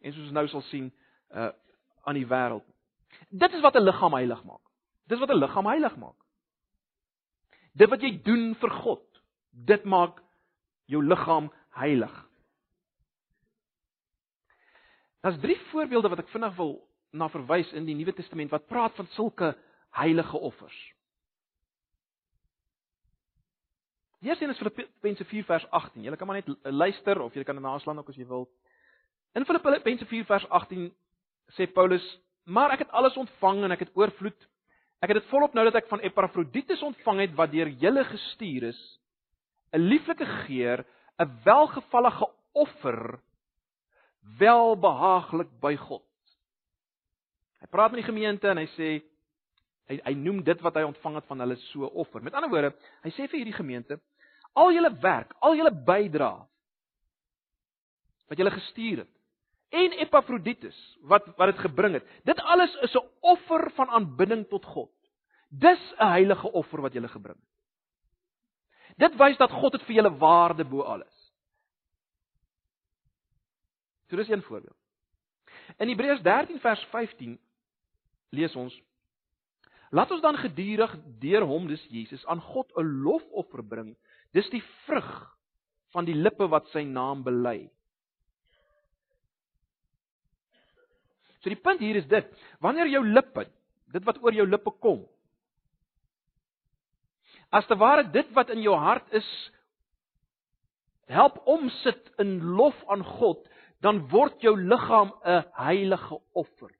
[0.00, 0.92] En soos ons nou sal sien,
[1.34, 1.52] uh
[2.08, 2.64] aan die wêreld.
[3.28, 4.69] Dit is wat 'n liggaam heilig maak.
[5.10, 6.18] Dis wat 'n liggaam heilig maak.
[7.74, 10.22] Dit wat jy doen vir God, dit maak
[10.86, 12.14] jou liggaam heilig.
[15.20, 18.94] Daar's drie voorbeelde wat ek vinnig wil na verwys in die Nuwe Testament wat praat
[18.94, 19.56] van sulke
[19.90, 20.78] heilige offers.
[24.20, 26.02] Eerste een is Filippense 4 vers 18.
[26.02, 28.50] Julle kan maar net luister of jy kan dit naslaan ook as jy wil.
[29.34, 30.94] In Filippense 4 vers 18
[31.56, 34.48] sê Paulus: "Maar ek het alles ontvang en ek het oorvloed.
[35.00, 38.68] Ek het dit volop nou dat ek van Epafroditus ontvang het wat deur julle gestuur
[38.68, 38.80] is,
[39.72, 40.84] 'n lieflike geur,
[41.18, 43.20] 'n welgevallige offer,
[44.38, 46.04] welbehaaglik by God.
[47.60, 49.02] Hy praat met die gemeente en hy sê
[49.88, 52.22] hy hy noem dit wat hy ontvang het van hulle so offer.
[52.22, 54.00] Met ander woorde, hy sê vir hierdie gemeente,
[54.54, 56.46] al julle werk, al julle bydrae
[58.28, 59.19] wat julle gestuur het
[59.70, 62.06] en Epafroditus wat wat dit gebring het.
[62.24, 64.92] Dit alles is 'n offer van aanbidding tot God.
[65.48, 67.50] Dis 'n heilige offer wat julle gebring het.
[68.96, 71.32] Dit wys dat God het vir julle waarde bo alles.
[74.08, 74.76] So dis een voorbeeld.
[75.78, 77.38] In Hebreërs 13 vers 15
[78.30, 78.82] lees ons:
[79.90, 83.96] Laat ons dan gedurig deur hom, dis Jesus, aan God 'n lofoffer bring.
[84.32, 85.36] Dis die vrug
[85.90, 87.70] van die lippe wat sy naam bely.
[91.40, 92.26] So die punt hier is dit:
[92.60, 93.46] wanneer jou lippe,
[93.92, 95.02] dit wat oor jou lippe kom,
[97.50, 99.26] as te ware dit wat in jou hart is
[101.10, 103.40] help omsit in lof aan God,
[103.82, 106.70] dan word jou liggaam 'n heilige offer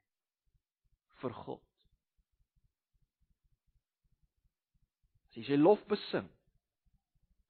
[1.21, 1.63] vir God.
[5.31, 6.29] As jy lof besing,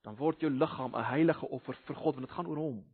[0.05, 2.85] dan word jou liggaam 'n heilige offer vir God want dit gaan oor hom.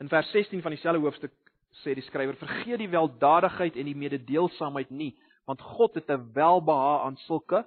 [0.00, 1.49] In vers 16 van dieselfde hoofstuk
[1.82, 5.14] sê die skrywer: "Vergeet die weldadigheid en die mededeelsaamheid nie,
[5.46, 7.66] want God het 'n welbehae aan sulke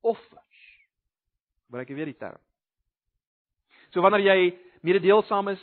[0.00, 0.60] offers.
[1.66, 2.40] Gebruik jy weer die term.
[3.92, 5.62] So wanneer jy mededeelsaam is,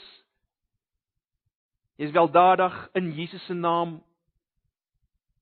[2.01, 3.99] jy's weldadig in Jesus se naam,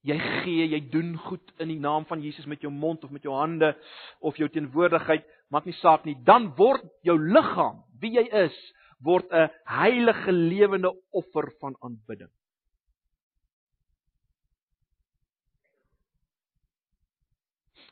[0.02, 3.24] jy gee, jy doen goed in die naam van Jesus met jou mond of met
[3.24, 3.76] jou hande
[4.20, 8.58] of jou teenwoordigheid, maak nie saak nie, dan word jou liggaam, wie jy is,
[9.00, 12.32] word 'n heilige lewende offer van aanbidding.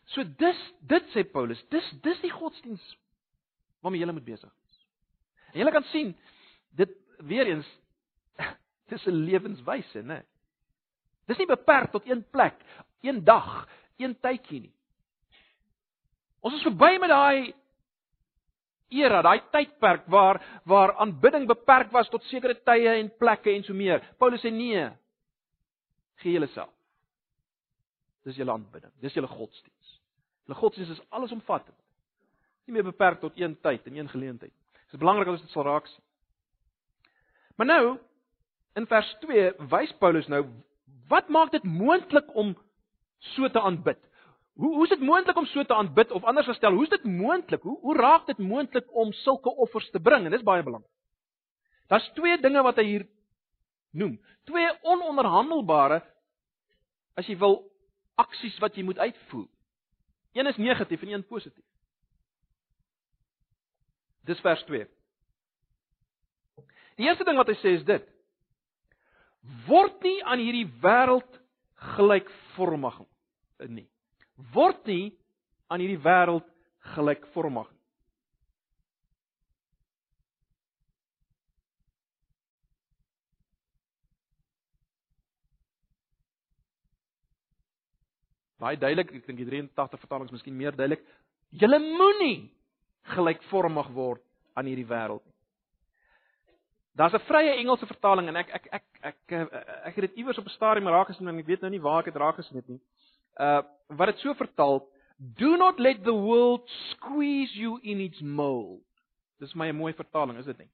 [0.06, 2.84] So dis dit sê Paulus, dis dis die godsdiens
[3.82, 4.80] waarmee jy moet besig wees.
[5.54, 6.16] En jy kan sien
[6.80, 6.94] dit
[7.28, 7.68] weer eens
[8.92, 10.24] dis 'n lewenswyse, né?
[11.28, 12.56] Dis nie beperk tot een plek,
[13.02, 13.68] een dag,
[13.98, 14.74] een tydjie nie.
[16.40, 17.54] Ons is verby met daai
[18.90, 23.74] era, daai tydperk waar waar aanbidding beperk was tot sekere tye en plekke en so
[23.74, 24.04] meer.
[24.18, 24.88] Paulus sê nee.
[26.24, 26.72] Gee julleself.
[28.26, 28.92] Dis julle aanbidding.
[29.02, 30.00] Dis julle godsdienst.
[30.48, 31.78] Hulle godsdienst is allesomvattend.
[32.66, 34.52] Nie meer beperk tot een tyd en een geleentheid.
[34.52, 36.04] Dit is belangrik dat ons dit sal raak sien.
[37.56, 37.98] Maar nou
[38.78, 40.44] in vers 2 wys Paulus nou
[41.08, 42.54] wat maak dit moontlik om
[43.34, 44.00] so te aanbid?
[44.58, 47.04] Hoe hoe is dit moontlik om so te aanbid of anders gestel, hoe is dit
[47.04, 47.62] moontlik?
[47.62, 50.26] Hoe hoe raak dit moontlik om sulke offers te bring?
[50.26, 50.90] En dis baie belangrik.
[51.88, 53.06] Daar's twee dinge wat hy hier
[53.92, 54.18] noem.
[54.50, 56.02] Twee ononderhandelbare
[57.18, 57.60] as jy wil
[58.18, 59.46] aksies wat jy moet uitvoer.
[60.34, 61.66] Een is negatief en een positief.
[64.26, 64.88] Dis vers 2.
[66.98, 68.10] Die eerste ding wat hy sê is dit:
[69.70, 71.40] Word nie aan hierdie wêreld
[71.94, 73.00] gelykvormig
[73.70, 73.86] nie.
[74.54, 75.18] Word nie
[75.68, 76.46] aan hierdie wêreld
[76.96, 77.78] gelykvormig nie.
[88.58, 91.04] Baie duidelik, ek dink die 83 vertaling is miskien meer duidelik.
[91.62, 92.48] Julle moenie
[93.14, 94.24] gelykvormig word
[94.58, 95.24] aan hierdie wêreld.
[96.98, 99.54] Daar's 'n vrye Engelse vertaling en ek ek ek ek ek,
[99.86, 102.00] ek het dit iewers op 'n stadium raak gesien en ek weet nou nie waar
[102.00, 102.82] ek dit raak gesien het nie.
[103.40, 104.82] Uh wat dit so vertaal,
[105.40, 108.82] do not let the world squeeze you in its mold.
[109.40, 110.70] Dis my 'n mooi vertaling, is dit nie?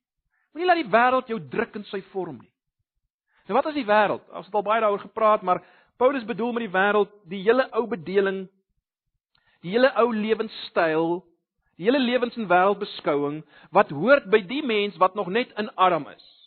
[0.53, 2.51] Moenie laat die wêreld jou druk in sy vorm nie.
[3.47, 4.23] Nou wat is die wêreld?
[4.31, 5.63] Ons het al baie daaroor gepraat, maar
[5.97, 8.47] Paulus bedoel met die wêreld die hele ou bedeling,
[9.61, 11.23] die hele ou lewenstyl,
[11.77, 16.07] die hele lewens- en wêreldbeskouing wat hoort by die mens wat nog net in Adam
[16.07, 16.42] is.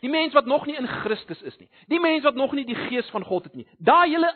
[0.00, 1.68] Die mens wat nog nie in Christus is nie.
[1.88, 3.66] Die mens wat nog nie die gees van God het nie.
[3.78, 4.30] Daai hele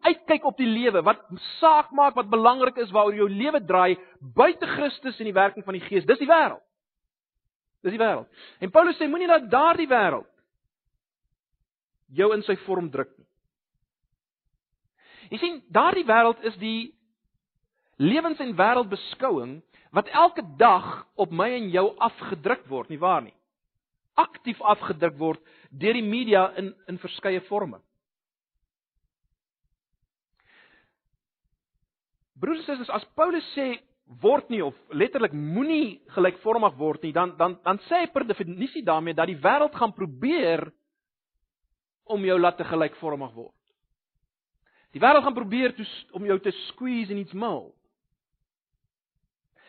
[0.00, 1.22] uitkyk op die lewe wat
[1.58, 5.78] saak maak, wat belangrik is waaroor jou lewe draai buite Christus en die werking van
[5.78, 6.06] die Gees.
[6.06, 6.62] Dis die wêreld.
[7.82, 8.28] Dis die wêreld.
[8.60, 10.28] En Paulus sê moenie dat daardie wêreld
[12.14, 13.26] jou in sy vorm druk nie.
[15.30, 16.92] Jy sien, daardie wêreld is die
[18.00, 23.34] lewens- en wêreldbeskouing wat elke dag op my en jou afgedruk word, nie waar nie?
[24.20, 27.80] Aktief afgedruk word deur die media in in verskeie forme.
[32.40, 33.74] Broers en susters, as Paulus sê
[34.22, 38.82] word nie of letterlik moenie gelykvormig word nie, dan dan dan sê hy per definisie
[38.82, 40.66] daarmee dat die wêreld gaan probeer
[42.10, 43.54] om jou laat te gelykvormig word.
[44.90, 45.86] Die wêreld gaan probeer toe,
[46.18, 47.76] om jou te squeeze in iets mold.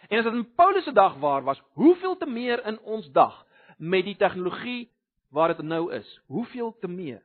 [0.09, 3.35] En as dit in Paulus se dag waar was, hoeveel te meer in ons dag
[3.81, 4.91] met die tegnologie
[5.33, 6.07] waar dit nou is?
[6.29, 7.21] Hoeveel te meer?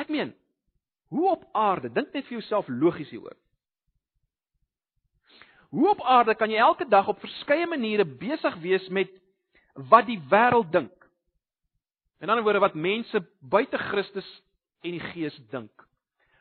[0.00, 0.32] Ek meen,
[1.12, 3.36] hoe op aarde, dink net vir jouself logies hieroor.
[5.72, 9.12] Hoe op aarde kan jy elke dag op verskeie maniere besig wees met
[9.88, 10.92] wat die wêreld dink?
[12.20, 14.28] In ander woorde wat mense buite Christus
[14.82, 15.72] en die Gees dink.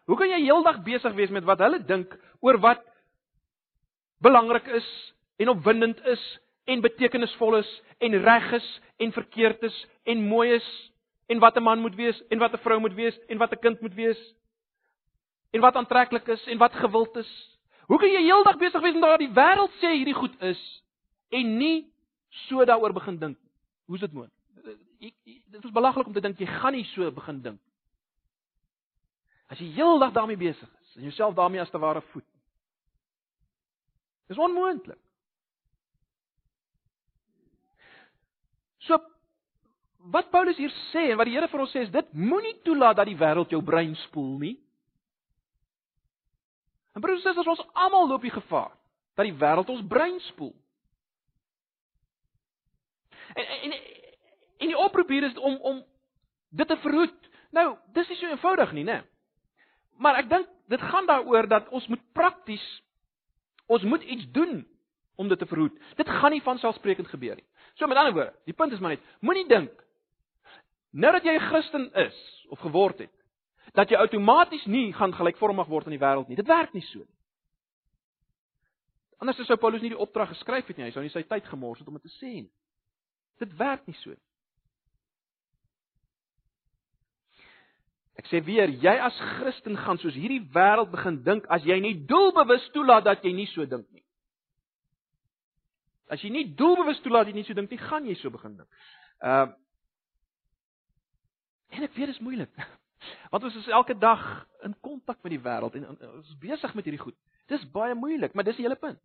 [0.10, 2.12] Hoe kan jy heeldag besig wees met wat hulle dink
[2.42, 2.82] oor wat
[4.22, 4.88] belangrik is
[5.42, 6.24] en opwindend is
[6.64, 10.68] en betekenisvol is en reg is en verkeerd is en mooi is
[11.26, 13.60] en wat 'n man moet wees en wat 'n vrou moet wees en wat 'n
[13.60, 14.34] kind moet wees
[15.52, 17.60] en wat aantreklik is en wat gewild is.
[17.88, 20.84] Hoe kan jy heeldag besig wees met daardie wêreld sê hierdie goed is
[21.30, 21.92] en nie
[22.48, 23.52] so daaroor begin dink nie?
[23.86, 24.40] Hoe is dit moontlik?
[25.52, 27.60] Dit is belaglik om te dink jy gaan nie so begin dink.
[29.52, 32.28] As jy heeldag daarmee besig is en jouself daarmee as te ware voed.
[34.28, 35.00] Dis onmoontlik.
[38.88, 38.98] So
[40.12, 42.98] wat Paulus hier sê en wat die Here vir ons sê is dit moenie toelaat
[42.98, 44.56] dat die wêreld jou brein spoel nie.
[46.96, 48.74] En broers en susters, ons almal loop die gevaar
[49.20, 50.54] dat die wêreld ons brein spoel.
[53.36, 53.78] En en
[54.62, 55.84] en die oproep hier is om om
[56.50, 57.30] dit te verhoed.
[57.52, 59.02] Nou, dis nie so eenvoudig nie, né?
[60.02, 62.64] Maar ek dink dit gaan daaroor dat ons moet prakties
[63.72, 64.62] ons moet iets doen
[65.16, 65.76] om dit te verhoed.
[65.96, 67.48] Dit gaan nie van selfsprekend gebeur nie.
[67.80, 69.72] So met ander woorde, die punt is maar net, moenie dink
[70.92, 73.14] nou dat jy 'n Christen is of geword het,
[73.74, 76.36] dat jy outomaties nie gaan gelykvormig word aan die wêreld nie.
[76.36, 77.18] Dit werk nie so nie.
[79.22, 80.86] Anders sou Paulus nie die opdrag geskryf het nie.
[80.86, 82.52] Hy sou nie sy tyd gemors het om dit te sê nie.
[83.40, 84.32] Dit werk nie so nie.
[88.22, 91.96] Ek sê weer, jy as Christen gaan soos hierdie wêreld begin dink as jy nie
[92.10, 94.04] doelbewus toelaat dat jy nie so dink nie.
[96.12, 98.70] As jy nie doelbewus toelaat jy nie so dink nie, gaan jy so begin dink.
[99.24, 99.58] Ehm uh,
[101.72, 102.52] En ek weet dit is moeilik.
[103.32, 106.88] Want ons is elke dag in kontak met die wêreld en ons is besig met
[106.88, 107.16] hierdie goed.
[107.52, 109.00] Dis baie moeilik, maar dis die hele punt.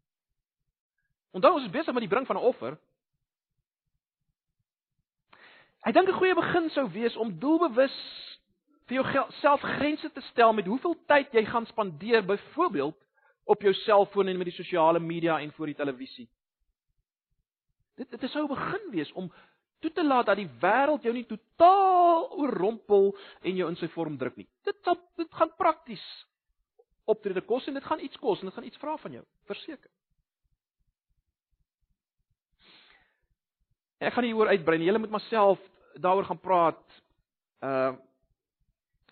[1.37, 2.79] Onthou ons is besig met die bring van 'n offer.
[5.87, 7.97] Ek dink 'n goeie begin sou wees om doelbewus
[8.87, 12.97] vir jouself grense te stel met hoeveel tyd jy gaan spandeer byvoorbeeld
[13.45, 16.29] op jou selfoon en met die sosiale media en voor die televisie.
[17.97, 19.31] Dit dit sou begin wees om
[19.81, 24.17] toe te laat dat die wêreld jou nie totaal oorrompel en jou in sy vorm
[24.21, 24.49] druk nie.
[24.65, 26.05] Dit sal dit gaan prakties
[27.07, 29.91] optrede kos en dit gaan iets kos en dit gaan iets vra van jou, verseker.
[34.03, 34.83] Ek gaan hieroor uitbrei.
[34.85, 35.63] Jy moet myself
[35.97, 36.99] daaroor gaan praat.
[37.65, 37.95] Uh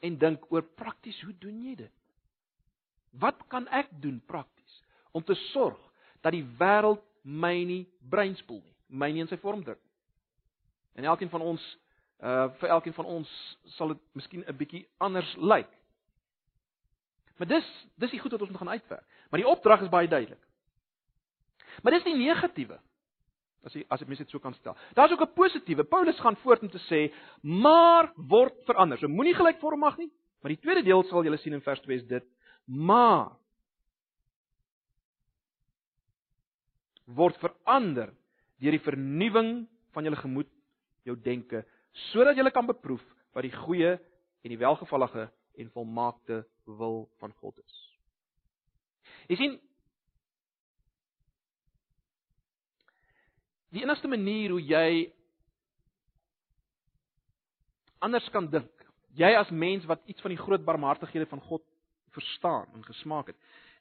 [0.05, 1.93] en dink oor prakties, hoe doen jy dit?
[3.17, 4.75] Wat kan ek doen prakties
[5.17, 5.79] om te sorg
[6.21, 9.81] dat die wêreld my nie breinspoel nie, my nie in sy vorm druk.
[10.95, 11.63] En elkeen van ons
[12.25, 13.31] uh vir elkeen van ons
[13.77, 15.71] sal dit miskien 'n bietjie anders lyk.
[17.39, 17.69] Maar dis
[17.99, 19.07] dis die goed wat ons moet gaan uitwerk.
[19.31, 20.43] Maar die opdrag is baie duidelik.
[21.83, 22.79] Maar dis die negatiewe.
[23.65, 24.77] As jy as ek mens dit so kan stel.
[24.95, 25.85] Daar's ook 'n positiewe.
[25.85, 27.13] Paulus gaan voort om te sê,
[27.43, 28.99] maar word verander.
[28.99, 32.07] So moenie gelykvormig nie, maar die tweede deel sal julle sien in vers 2 is
[32.07, 32.25] dit,
[32.67, 33.37] maar
[37.07, 38.15] word verander
[38.63, 39.53] deur die vernuwing
[39.95, 40.51] van julle gemoed,
[41.05, 41.65] jou denke,
[42.11, 43.03] sodat julle kan beproef
[43.35, 45.29] wat die goeie en die welgevallige
[45.59, 47.79] en volmaakte wil van God is.
[49.31, 49.55] Jy sien
[53.75, 55.11] Die enigste manier hoe jy
[58.05, 58.71] anders kan dink,
[59.19, 61.65] jy as mens wat iets van die groot barmhartighede van God
[62.15, 63.39] verstaan en gesmaak het.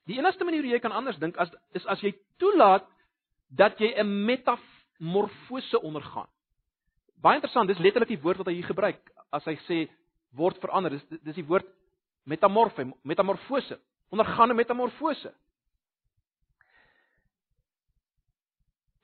[0.10, 2.88] Die enigste manier hoe jy kan anders dink as is as jy toelaat
[3.56, 6.30] dat jy 'n metamorfose ondergaan.
[7.22, 9.90] Baie interessant, dis letterlik die woord wat hy hier gebruik as hy sê
[10.32, 10.92] word verander.
[10.92, 11.66] Dis dis die woord
[12.24, 13.80] metamorfe, metamorfose.
[14.10, 15.34] Ondergaan 'n metamorfose.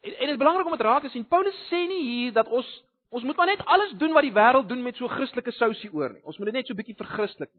[0.01, 1.27] En, en dit is belangrik om dit raak te sien.
[1.27, 4.67] Paulus sê nie hier dat ons ons moet maar net alles doen wat die wêreld
[4.69, 6.23] doen met so Christelike sousie oor nie.
[6.23, 7.49] Ons moet dit net so bietjie verchristelik.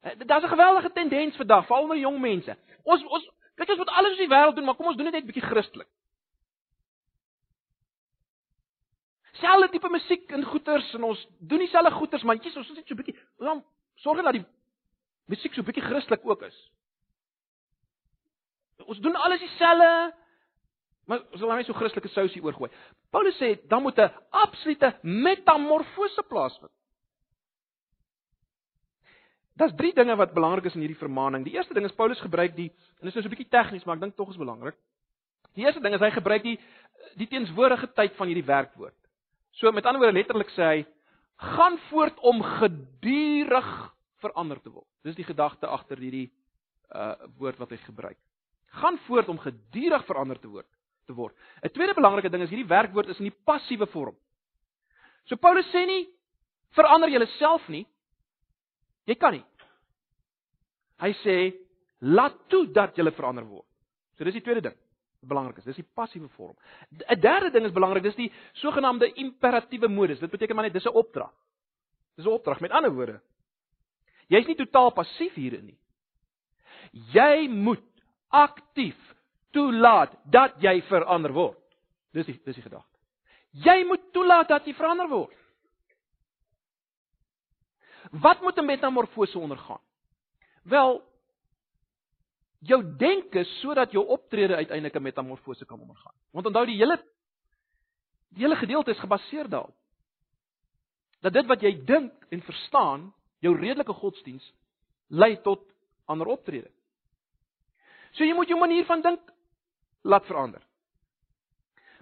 [0.00, 2.56] Eh, daar's 'n geweldige tendens vandag, veral onder jong mense.
[2.82, 3.30] Ons ons
[3.66, 5.42] kyk ons moet alles wat die wêreld doen, maar kom ons doen dit net bietjie
[5.42, 5.88] Christelik.
[9.38, 12.88] Selfde tipe musiek en goeters en ons doen dieselfde goeters, maar jy's ons is net
[12.88, 13.62] so bietjie, ons
[14.02, 14.46] sorg dat die
[15.30, 16.58] musiek so bietjie Christelik ook is
[18.88, 20.14] ons doen alles dieselfde.
[21.08, 22.68] Maar ons wil net so Christelike sousie oorgooi.
[23.12, 26.72] Paulus sê dan moet 'n absolute metamorfose plaasvind.
[29.58, 31.44] Daar's drie dinge wat belangrik is in hierdie vermaaning.
[31.44, 33.84] Die eerste ding is Paulus gebruik die en dit is nou so 'n bietjie tegnies,
[33.84, 34.76] maar ek dink tog is belangrik.
[35.54, 36.58] Die eerste ding is hy gebruik die
[37.16, 38.96] die teenswoordige tyd van hierdie werkwoord.
[39.52, 40.86] So met ander woorde letterlik sê hy
[41.36, 44.86] gaan voort om gedurig verander te word.
[45.02, 46.30] Dis die gedagte agter hierdie
[46.94, 48.18] uh woord wat hy gebruik
[48.68, 50.66] gaan voort om gedurig verander te word
[51.06, 51.34] te word.
[51.62, 54.16] 'n Tweede belangrike ding is hierdie werkwoord is in die passiewe vorm.
[55.24, 56.08] So Paulus sê nie
[56.76, 57.86] verander jouself nie.
[59.08, 59.44] Jy kan nie.
[61.00, 61.38] Hy sê
[62.04, 63.66] laat toe dat jy verander word.
[64.18, 64.76] So dis die tweede ding.
[65.28, 66.54] Belangrik is, dis die passiewe vorm.
[66.92, 70.20] 'n Derde ding is belangrik, dis die sogenaamde imperatiewe modus.
[70.20, 71.32] Dit beteken maar net dis 'n opdrag.
[72.16, 72.60] Dis 'n opdrag.
[72.60, 73.20] Met ander woorde,
[74.28, 75.78] jy's nie totaal passief hierin nie.
[77.12, 77.84] Jy moet
[78.28, 78.96] aktief
[79.52, 81.58] toelaat dat jy verander word.
[82.12, 82.98] Dis die dis die gedagte.
[83.52, 85.34] Jy moet toelaat dat jy verander word.
[88.10, 89.80] Wat moet 'n metamorfose ondergaan?
[90.62, 91.02] Wel
[92.58, 96.14] jou denke sodat jou optrede uiteindelik 'n metamorfose kan ondergaan.
[96.30, 97.04] Want onthou die hele
[98.28, 99.74] die hele gedeelte is gebaseer daarop
[101.20, 104.52] dat dit wat jy dink en verstaan, jou redelike godsdiens
[105.08, 105.62] lei tot
[106.04, 106.70] ander optrede.
[108.12, 109.32] So jy moet jou manier van dink
[110.02, 110.62] laat verander.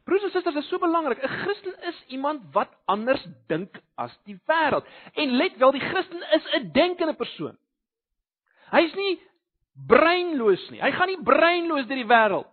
[0.06, 1.22] Broers en susters, dit is so belangrik.
[1.22, 4.86] 'n Christen is iemand wat anders dink as die wêreld.
[5.14, 7.58] En let wel, die Christen is 'n denkende persoon.
[8.70, 9.20] Hy's nie
[9.86, 10.80] breinloos nie.
[10.80, 12.46] Hy gaan nie breinloos deur die wêreld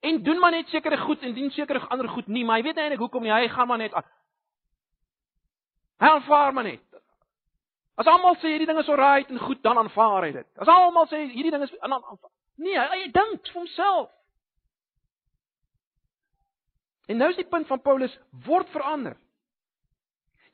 [0.00, 2.76] en doen maar net sekere goed en dien sekere ander goed nie, maar hy weet
[2.76, 3.32] eintlik hoekom nie.
[3.32, 3.94] Hy gaan maar net.
[6.00, 6.84] Hy aanvaar maar net.
[8.00, 10.46] As almal sê hierdie ding is alright en goed, dan aanvaar hy dit.
[10.56, 14.08] As almal sê hierdie ding is dan aanvaar Nee, hy, hy dink vir homself.
[17.10, 18.12] En nou is die punt van Paulus
[18.46, 19.16] word verander.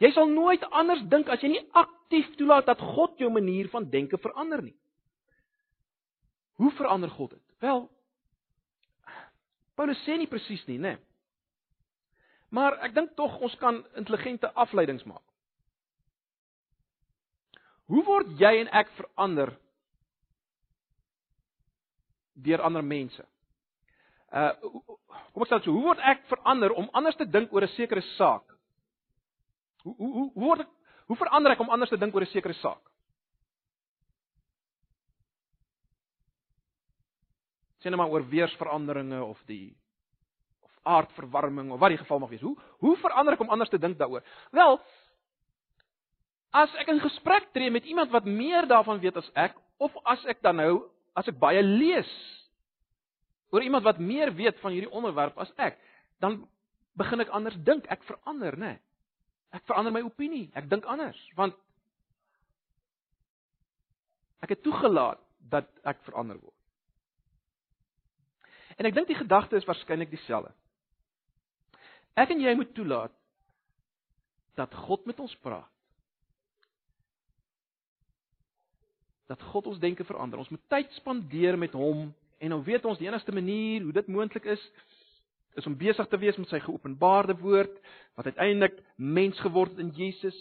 [0.00, 3.88] Jy sal nooit anders dink as jy nie aktief toelaat dat God jou manier van
[3.92, 4.76] denke verander nie.
[6.56, 7.44] Hoe verander God dit?
[7.60, 7.84] Wel,
[9.76, 10.96] Paulus sê nie presies nie, né?
[10.96, 11.02] Nee.
[12.56, 15.24] Maar ek dink tog ons kan intelligente afleidings maak.
[17.90, 19.52] Hoe word jy en ek verander
[22.46, 23.22] deur ander mense.
[24.32, 24.50] Uh
[25.32, 28.02] kom ek sê so, hoe word ek verander om anders te dink oor 'n sekere
[28.16, 28.44] saak?
[29.84, 30.70] Hoe hoe hoe word ek
[31.06, 32.82] hoe verander ek om anders te dink oor 'n sekere saak?
[37.78, 39.76] Sien nou maar oor weersveranderinge of die
[40.62, 42.40] of aardverwarming of wat die geval mag wees.
[42.40, 44.24] Hoe hoe verander ek om anders te dink daaroor?
[44.50, 44.80] Wel,
[46.50, 50.24] as ek in gesprek tree met iemand wat meer daarvan weet as ek of as
[50.24, 52.10] ek dan nou as ek baie lees
[53.54, 55.78] oor iemand wat meer weet van hierdie onderwerp as ek,
[56.20, 56.40] dan
[56.98, 58.74] begin ek anders dink, ek verander, né?
[58.76, 58.82] Nee.
[59.54, 61.54] Ek verander my opinie, ek dink anders, want
[64.44, 66.54] ek het toegelaat dat ek verander word.
[68.76, 70.52] En ek dink die gedagte is waarskynlik dieselfde.
[72.16, 73.14] Ek en jy moet toelaat
[74.56, 75.70] dat God met ons praat.
[79.28, 80.40] Dat God ons denke verander.
[80.40, 84.08] Ons moet tyd spandeer met hom en nou weet ons die enigste manier hoe dit
[84.12, 84.62] moontlik is
[85.56, 87.72] is om besig te wees met sy geopenbaarde woord
[88.18, 90.36] wat uiteindelik mens geword het in Jesus.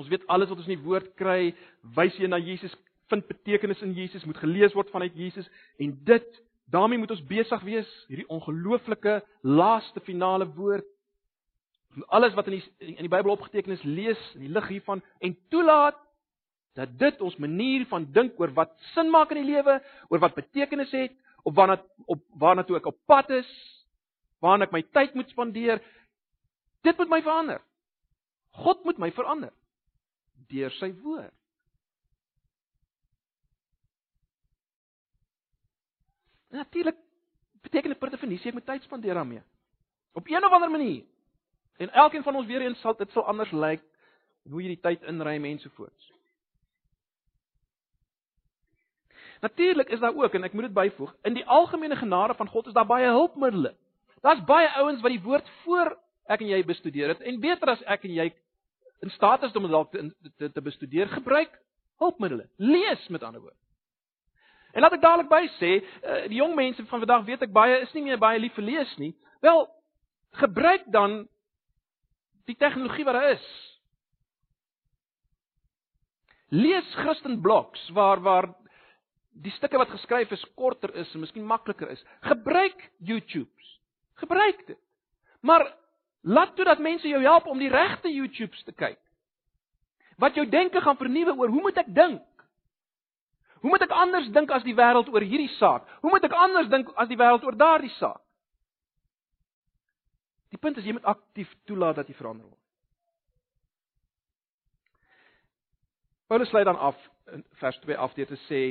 [0.00, 1.52] Ons weet alles wat ons in die woord kry,
[1.96, 2.72] wys jy na Jesus,
[3.12, 6.40] vind betekenis in Jesus, moet gelees word vanuit Jesus en dit
[6.72, 10.86] daarmee moet ons besig wees, hierdie ongelooflike laaste finale woord.
[12.14, 15.36] Alles wat in die in die Bybel opgeteken is, lees in die lig hiervan en
[15.50, 15.98] toelaat
[16.78, 20.36] dat dit ons manier van dink oor wat sin maak in die lewe, oor wat
[20.38, 23.48] betekenis het, op waarna op waarna toe ek op pad is,
[24.44, 25.82] waarna ek my tyd moet spandeer,
[26.86, 27.60] dit moet my verander.
[28.62, 29.52] God moet my verander
[30.50, 31.34] deur sy woord.
[36.50, 36.96] Natuurlik
[37.62, 39.42] beteken dit per definisie ek moet tyd spandeer daarmee.
[40.18, 41.04] Op een of ander manier.
[41.78, 43.84] En elkeen van ons weer eens sal dit sal anders lyk
[44.50, 46.10] hoe jy die tyd inruim en so voort.
[49.40, 52.66] Natuurlik is daar ook en ek moet dit byvoeg, in die algemene genade van God
[52.66, 53.76] is daar baie hulpmiddels.
[54.20, 55.94] Daar's baie ouens wat die woord voor
[56.28, 58.28] ek en jy bestudeer het en beter as ek en jy
[59.00, 60.02] in staat is om dit dalk te,
[60.36, 61.56] te te bestudeer, gebruik
[61.98, 62.50] hulpmiddels.
[62.56, 63.56] Lees met ander woorde.
[64.72, 67.80] En laat ek dadelik by sê, eh, die jong mense van vandag weet ek baie
[67.80, 69.14] is nie meer baie lief vir lees nie.
[69.40, 69.64] Wel,
[70.38, 71.24] gebruik dan
[72.46, 73.48] die tegnologie wat daar is.
[76.50, 78.54] Lees Christen blogs waar waar
[79.30, 82.02] die stukke wat geskryf is korter is en miskien makliker is.
[82.26, 83.68] Gebruik YouTube's.
[84.22, 84.78] Gebruik dit.
[85.40, 85.64] Maar
[86.20, 88.98] laat toe dat mense jou help om die regte YouTube's te kyk.
[90.20, 92.26] Wat jou denke gaan vernuwe oor hoe moet ek dink?
[93.60, 95.86] Hoe moet ek anders dink as die wêreld oor hierdie saak?
[96.00, 98.20] Hoe moet ek anders dink as die wêreld oor daardie saak?
[100.50, 102.56] Die punt is jy moet aktief toelaat dat jy verander word.
[106.30, 106.98] Paulus lei dan af
[107.34, 108.62] in vers 2 af deur te sê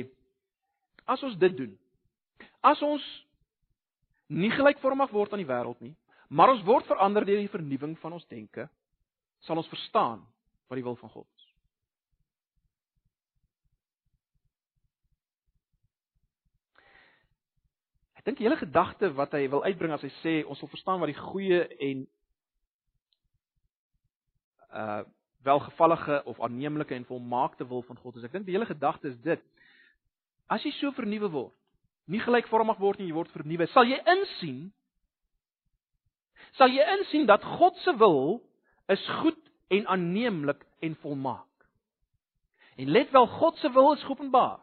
[1.10, 1.72] as ons dit doen,
[2.62, 3.04] as ons
[4.30, 5.94] nie gelykvormig word aan die wêreld nie,
[6.30, 8.68] maar ons word verander deur die vernuwing van ons denke,
[9.42, 10.22] sal ons verstaan
[10.70, 11.46] wat die wil van God is.
[18.20, 21.00] Ek dink die hele gedagte wat hy wil uitbring as hy sê ons sal verstaan
[21.00, 22.04] wat die goeie en
[24.76, 25.00] uh
[25.40, 28.26] welgevallige of aanneemlike en volmaakte wil van God is.
[28.28, 29.40] Ek dink die hele gedagte is dit.
[30.50, 31.54] As jy so vernuwe word,
[32.10, 34.70] nie gelykvormig word nie, jy word vernuwe, sal jy insien
[36.58, 38.40] sal jy insien dat God se wil
[38.90, 39.38] is goed
[39.70, 41.46] en aanneemlik en volmaak.
[42.80, 44.58] En let wel, God se wil is openbaar.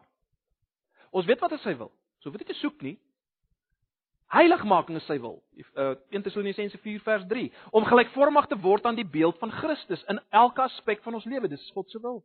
[1.10, 1.92] Ons weet wat is sy wil.
[2.20, 2.98] So weet ek te soek nie.
[4.28, 5.38] Heiligmaking is sy wil.
[5.72, 10.04] Uh 1 Tessalonisense 4 vers 3 om gelykvormig te word aan die beeld van Christus
[10.12, 11.48] in elke aspek van ons lewe.
[11.48, 12.20] Dis God se wil.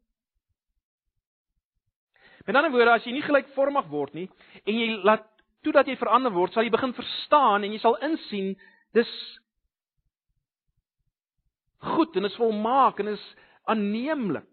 [2.45, 4.27] Met ander woorde, as jy nie gelykvormig word nie
[4.63, 5.27] en jy laat
[5.63, 8.51] toe dat jy verander word, sal jy begin verstaan en jy sal insien
[8.95, 9.11] dis
[11.83, 13.23] goed en is volmaak en is
[13.71, 14.49] aanneemlik.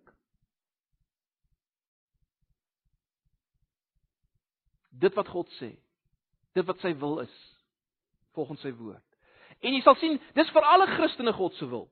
[5.00, 5.72] Dit wat God sê.
[6.54, 7.36] Dit wat sy wil is
[8.36, 9.04] volgens sy woord.
[9.60, 11.88] En jy sal sien, dis vir alle Christene God se wil.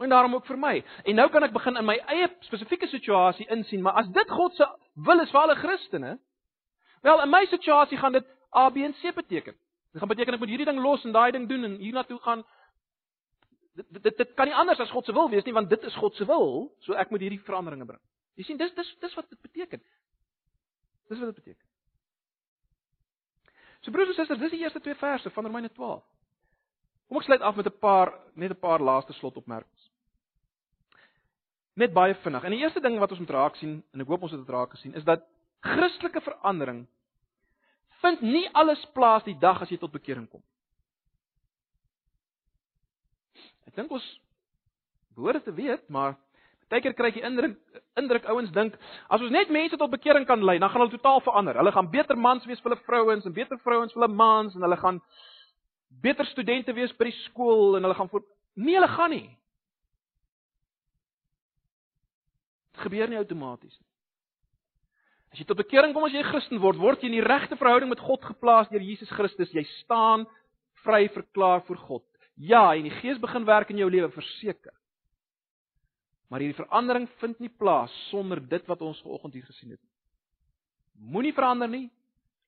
[0.00, 0.74] En daarom ook vir my.
[1.04, 4.54] En nou kan ek begin in my eie spesifieke situasie insien, maar as dit God
[4.56, 6.14] se wil is vir alle Christene,
[7.04, 8.26] wel in my situasie gaan dit
[8.56, 9.56] A B en C beteken.
[9.92, 12.44] Dit gaan beteken ek moet hierdie ding los en daai ding doen en hiernatoe gaan
[13.74, 15.96] dit, dit dit kan nie anders as God se wil wees nie, want dit is
[16.00, 18.00] God se wil, so ek moet hierdie veranderinge bring.
[18.40, 19.82] Jy sien, dis dis dis wat dit beteken.
[21.10, 21.66] Dis wat dit beteken.
[23.80, 26.02] So broers en susters, dis die eerste twee verse van Romeine 12.
[27.08, 29.79] Kom ek sluit af met 'n paar net 'n paar laaste slotopmerkings.
[31.78, 32.44] Net baie vinnig.
[32.44, 34.54] En die eerste ding wat ons moet raak sien en ek hoop ons het dit
[34.54, 35.22] raak gesien is dat
[35.60, 36.86] Christelike verandering
[38.00, 40.42] vind nie alles plaas die dag as jy tot bekering kom.
[43.68, 44.06] Ek dink ons
[45.14, 46.16] behoort te weet, maar
[46.70, 47.58] baie keer kry jy indruk
[47.98, 48.76] indruk ouens dink
[49.10, 51.58] as ons net mense tot bekering kan lei, dan gaan hulle totaal verander.
[51.60, 54.66] Hulle gaan beter mans wees vir hulle vrouens en beter vrouens vir hulle mans en
[54.66, 55.02] hulle gaan
[56.02, 59.28] beter studente wees by die skool en hulle gaan voor nee, hulle gaan nie.
[62.80, 63.88] Dit gebeur nie outomaties nie.
[65.30, 67.56] As jy tot bekering kom as jy 'n Christen word, word jy in die regte
[67.56, 69.52] verhouding met God geplaas deur Jesus Christus.
[69.52, 70.26] Jy staan
[70.82, 72.04] vry verklaar voor God.
[72.36, 74.72] Ja, en die Gees begin werk in jou lewe verseker.
[76.30, 79.80] Maar hierdie verandering vind nie plaas sonder dit wat ons vanoggend hier gesien het.
[80.96, 81.90] Moenie verander nie.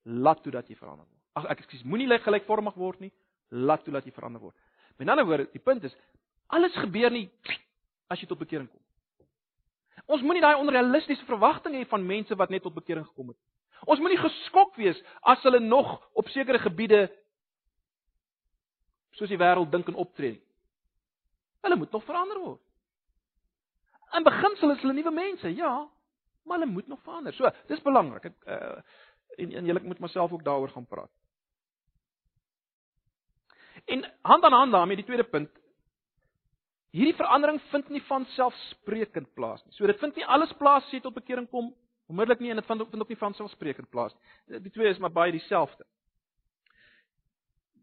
[0.05, 1.21] Laat toe dat jy verander word.
[1.37, 3.13] Ag ek ekskuus, moenie gelykvormig word nie.
[3.51, 4.57] Laat toe dat jy verander word.
[4.99, 5.95] Met ander woorde, die punt is
[6.49, 7.31] alles gebeur nie
[8.09, 8.82] as jy tot bekering kom.
[10.07, 13.39] Ons moenie daai onrealistiese verwagtinge hê van mense wat net tot bekering gekom het.
[13.87, 17.07] Ons moenie geskok wees as hulle nog op sekere gebiede
[19.19, 20.39] soos die wêreld dink en optree.
[21.63, 22.61] Hulle moet nog verander word.
[24.17, 25.73] In beginsel is hulle nuwe mense, ja,
[26.45, 27.35] maar hulle moet nog verander.
[27.37, 28.29] So, dis belangrik.
[28.33, 28.79] Ek uh,
[29.41, 31.11] en en julle moet myself ook daaroor gaan praat.
[33.85, 35.62] En hand aan hand daarmee die tweede punt.
[36.93, 39.73] Hierdie verandering vind nie van selfsprekend plaas nie.
[39.73, 41.71] So dit vind nie alles plaas as jy tot bekering kom
[42.13, 44.61] onmiddellik nie en dit vind ook vind ook nie van selfsprekend plaas nie.
[44.61, 45.87] Die twee is maar baie dieselfde.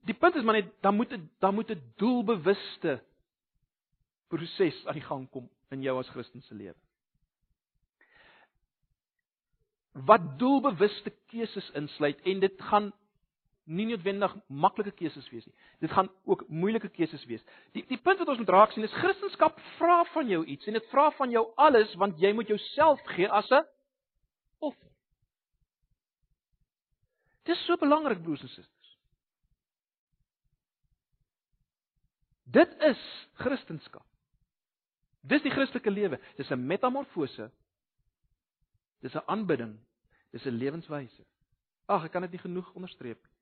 [0.05, 2.99] Die punt is maar net dan moet dit dan moet 'n doelbewuste
[4.29, 6.77] proses aan die gang kom in jou as Christen se lewe.
[9.93, 12.93] Wat doelbewuste keuses insluit en dit gaan
[13.69, 15.55] nie noodwendig maklike keuses wees nie.
[15.83, 17.43] Dit gaan ook moeilike keuses wees.
[17.77, 20.77] Die die punt wat ons moet raak sien is Christendom vra van jou iets en
[20.79, 23.65] dit vra van jou alles want jy moet jouself gee as 'n
[24.59, 24.91] offer.
[27.43, 28.97] Dit is so belangrik broers en susters.
[32.43, 34.01] Dit is Christendom.
[35.21, 36.19] Dis die Christelike lewe.
[36.37, 37.51] Dis 'n metamorfose.
[39.01, 39.79] Dis 'n aanbidding.
[40.31, 41.25] Dis 'n lewenswyse.
[41.85, 43.38] Ag, ek kan dit nie genoeg onderstreep nie.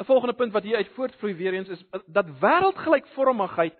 [0.00, 3.76] 'n volgende punt wat hier uit voortvloei weer eens is dat wêreldgelykvormigheid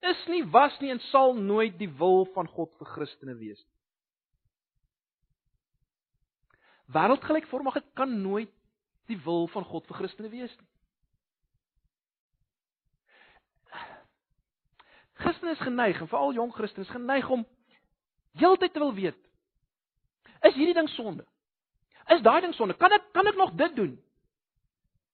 [0.00, 3.76] is nie was nie en sal nooit die wil van God vir Christene wees nie.
[6.92, 8.52] Wêreldgelykvormigheid kan nooit
[9.08, 10.68] die wil van God vir Christene wees nie.
[15.20, 17.46] Christene is geneig, en veral jong Christene is geneig om
[18.40, 19.18] heeltyd te wil weet.
[20.48, 21.24] Is hierdie ding sonde?
[22.08, 22.76] Is daai ding sonde?
[22.76, 23.98] Kan ek kan ek nog dit doen?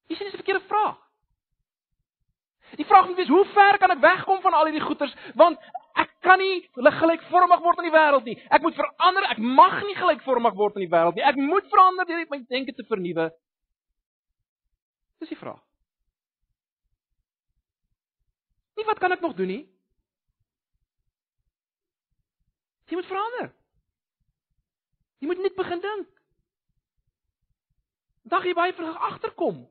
[0.07, 0.99] Dis nie 'n verkeerde vraag.
[2.75, 5.15] Die vraag moet wees, hoe ver kan ek wegkom van al hierdie goeters?
[5.35, 5.59] Want
[5.95, 8.37] ek kan nie gelykvormig word in die wêreld nie.
[8.51, 9.25] Ek moet verander.
[9.31, 11.25] Ek mag nie gelykvormig word in die wêreld nie.
[11.25, 13.31] Ek moet verander deur my denke te vernuwe.
[15.23, 15.63] Dis die vraag.
[18.77, 19.63] Nie wat kan ek nog doen nie?
[22.91, 23.55] Jy moet verander.
[25.19, 26.13] Jy moet net begin dink.
[28.27, 29.65] Dag jy baie vir agterkom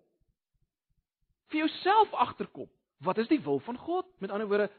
[1.51, 2.69] vir jouself agterkom.
[3.03, 4.07] Wat is die wil van God?
[4.19, 4.71] Met ander woorde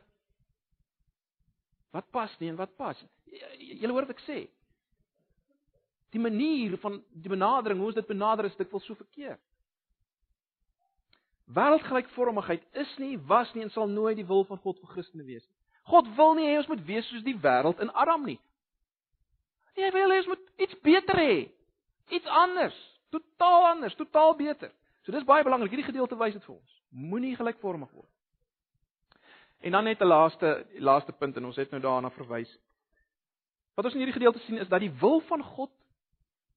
[1.97, 2.99] wat pas nie en wat pas?
[3.57, 4.43] Julle hoor wat ek sê.
[6.13, 9.41] Die manier van die benadering, hoe ons dit benader is dikwels so verkeerd.
[11.57, 15.45] Wêreldgelykvormigheid is nie, was nie en sal nooit die wil van God vir Christene wees
[15.47, 15.57] nie.
[15.87, 18.39] God wil nie hê ons moet wees soos die wêreld in Adam nie.
[19.77, 21.37] Nee, hy wil hê ons moet iets beter hê.
[22.17, 22.77] Iets anders,
[23.15, 24.73] totaal anders, totaal beter.
[25.07, 25.71] So dis baie belangrik.
[25.71, 26.79] Hierdie gedeelte wys dit vir ons.
[26.91, 28.11] Moenie gelykvormig word.
[29.63, 32.59] En dan net 'n laaste laaste punt en ons het nou daarna verwys.
[33.75, 35.71] Wat ons in hierdie gedeelte sien is dat die wil van God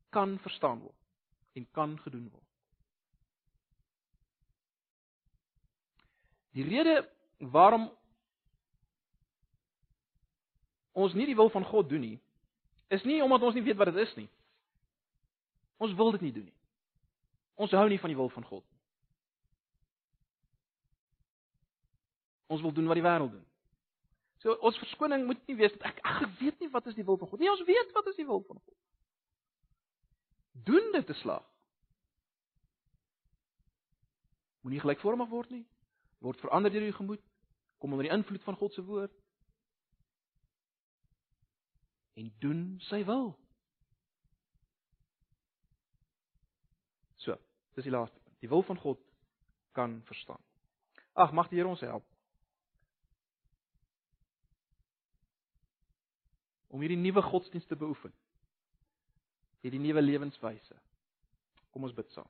[0.10, 0.96] kan verstaan word
[1.54, 2.44] en kan gedoen word.
[6.52, 7.92] Die rede waarom
[10.92, 12.20] ons nie die wil van God doen nie,
[12.88, 14.30] is nie omdat ons nie weet wat dit is nie.
[15.78, 16.59] Ons wil dit nie doen nie.
[17.60, 18.80] Ons hou nie van die wil van God nie.
[22.50, 23.46] Ons wil doen wat die wêreld doen.
[24.40, 27.20] So ons verskoning moet nie wees dat ek ek weet nie wat is die wil
[27.20, 27.42] van God.
[27.44, 28.78] Nee, ons weet wat is die wil van God.
[30.70, 31.44] Doen dit te slag.
[34.64, 35.66] Moenie gelykvormig word nie.
[36.24, 37.24] Word verander deur jou gemoed.
[37.80, 39.14] Kom onder die invloed van God se woord.
[42.20, 43.36] En doen sy wil.
[47.80, 48.36] Dis die laaste punt.
[48.44, 49.00] Die wil van God
[49.72, 50.42] kan verstaan.
[51.14, 52.04] Ag, mag die Here ons help.
[56.68, 58.12] Om hierdie nuwe godsdienst te beoefen.
[59.64, 60.76] Hierdie nuwe lewenswyse.
[61.72, 62.28] Kom ons bid saam.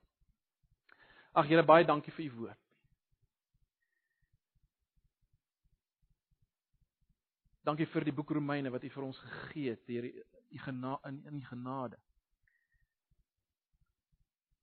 [1.34, 2.66] Ag Here, baie dankie vir u woord.
[7.66, 11.20] Dankie vir die boek Romeine wat u vir ons gegee het deur u genade in
[11.34, 11.98] in genade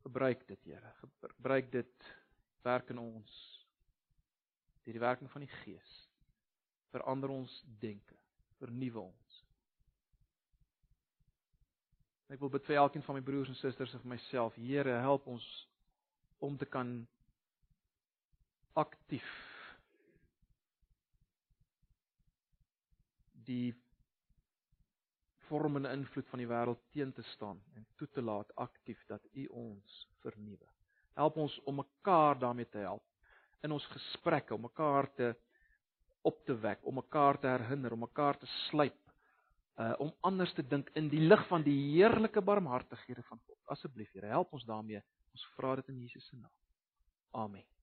[0.07, 0.93] gebruik dit, Here.
[1.35, 2.11] Gebruik dit
[2.67, 3.35] werk in ons
[4.87, 5.95] deur die werking van die Gees.
[6.95, 7.53] Verander ons
[7.83, 8.15] denke,
[8.61, 9.41] vernuwe ons.
[12.31, 14.55] Ek wil bid vir elkeen van my broers en susters en vir myself.
[14.59, 15.47] Here, help ons
[16.43, 17.01] om te kan
[18.77, 19.27] aktief
[23.47, 23.75] die
[25.49, 29.47] vormende invloed van die wêreld teen te staan en toe te laat aktief dat U
[29.47, 30.69] ons vernuwe.
[31.17, 33.05] Help ons om mekaar daarmee te help
[33.65, 35.35] in ons gesprekke om mekaar te
[36.27, 38.99] op te wek, om mekaar te herinner, om mekaar te slyp,
[39.79, 43.59] uh om anders te dink in die lig van die heerlike barmhartighede van God.
[43.77, 45.03] Asseblief, Here, help ons daarmee.
[45.37, 46.53] Ons vra dit in Jesus se naam.
[47.45, 47.76] Amen.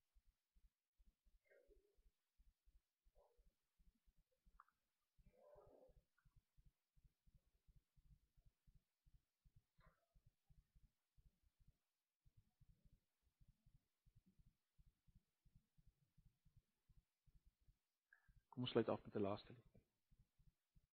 [18.63, 19.82] Kom ons sluit af met 'n laaste lied.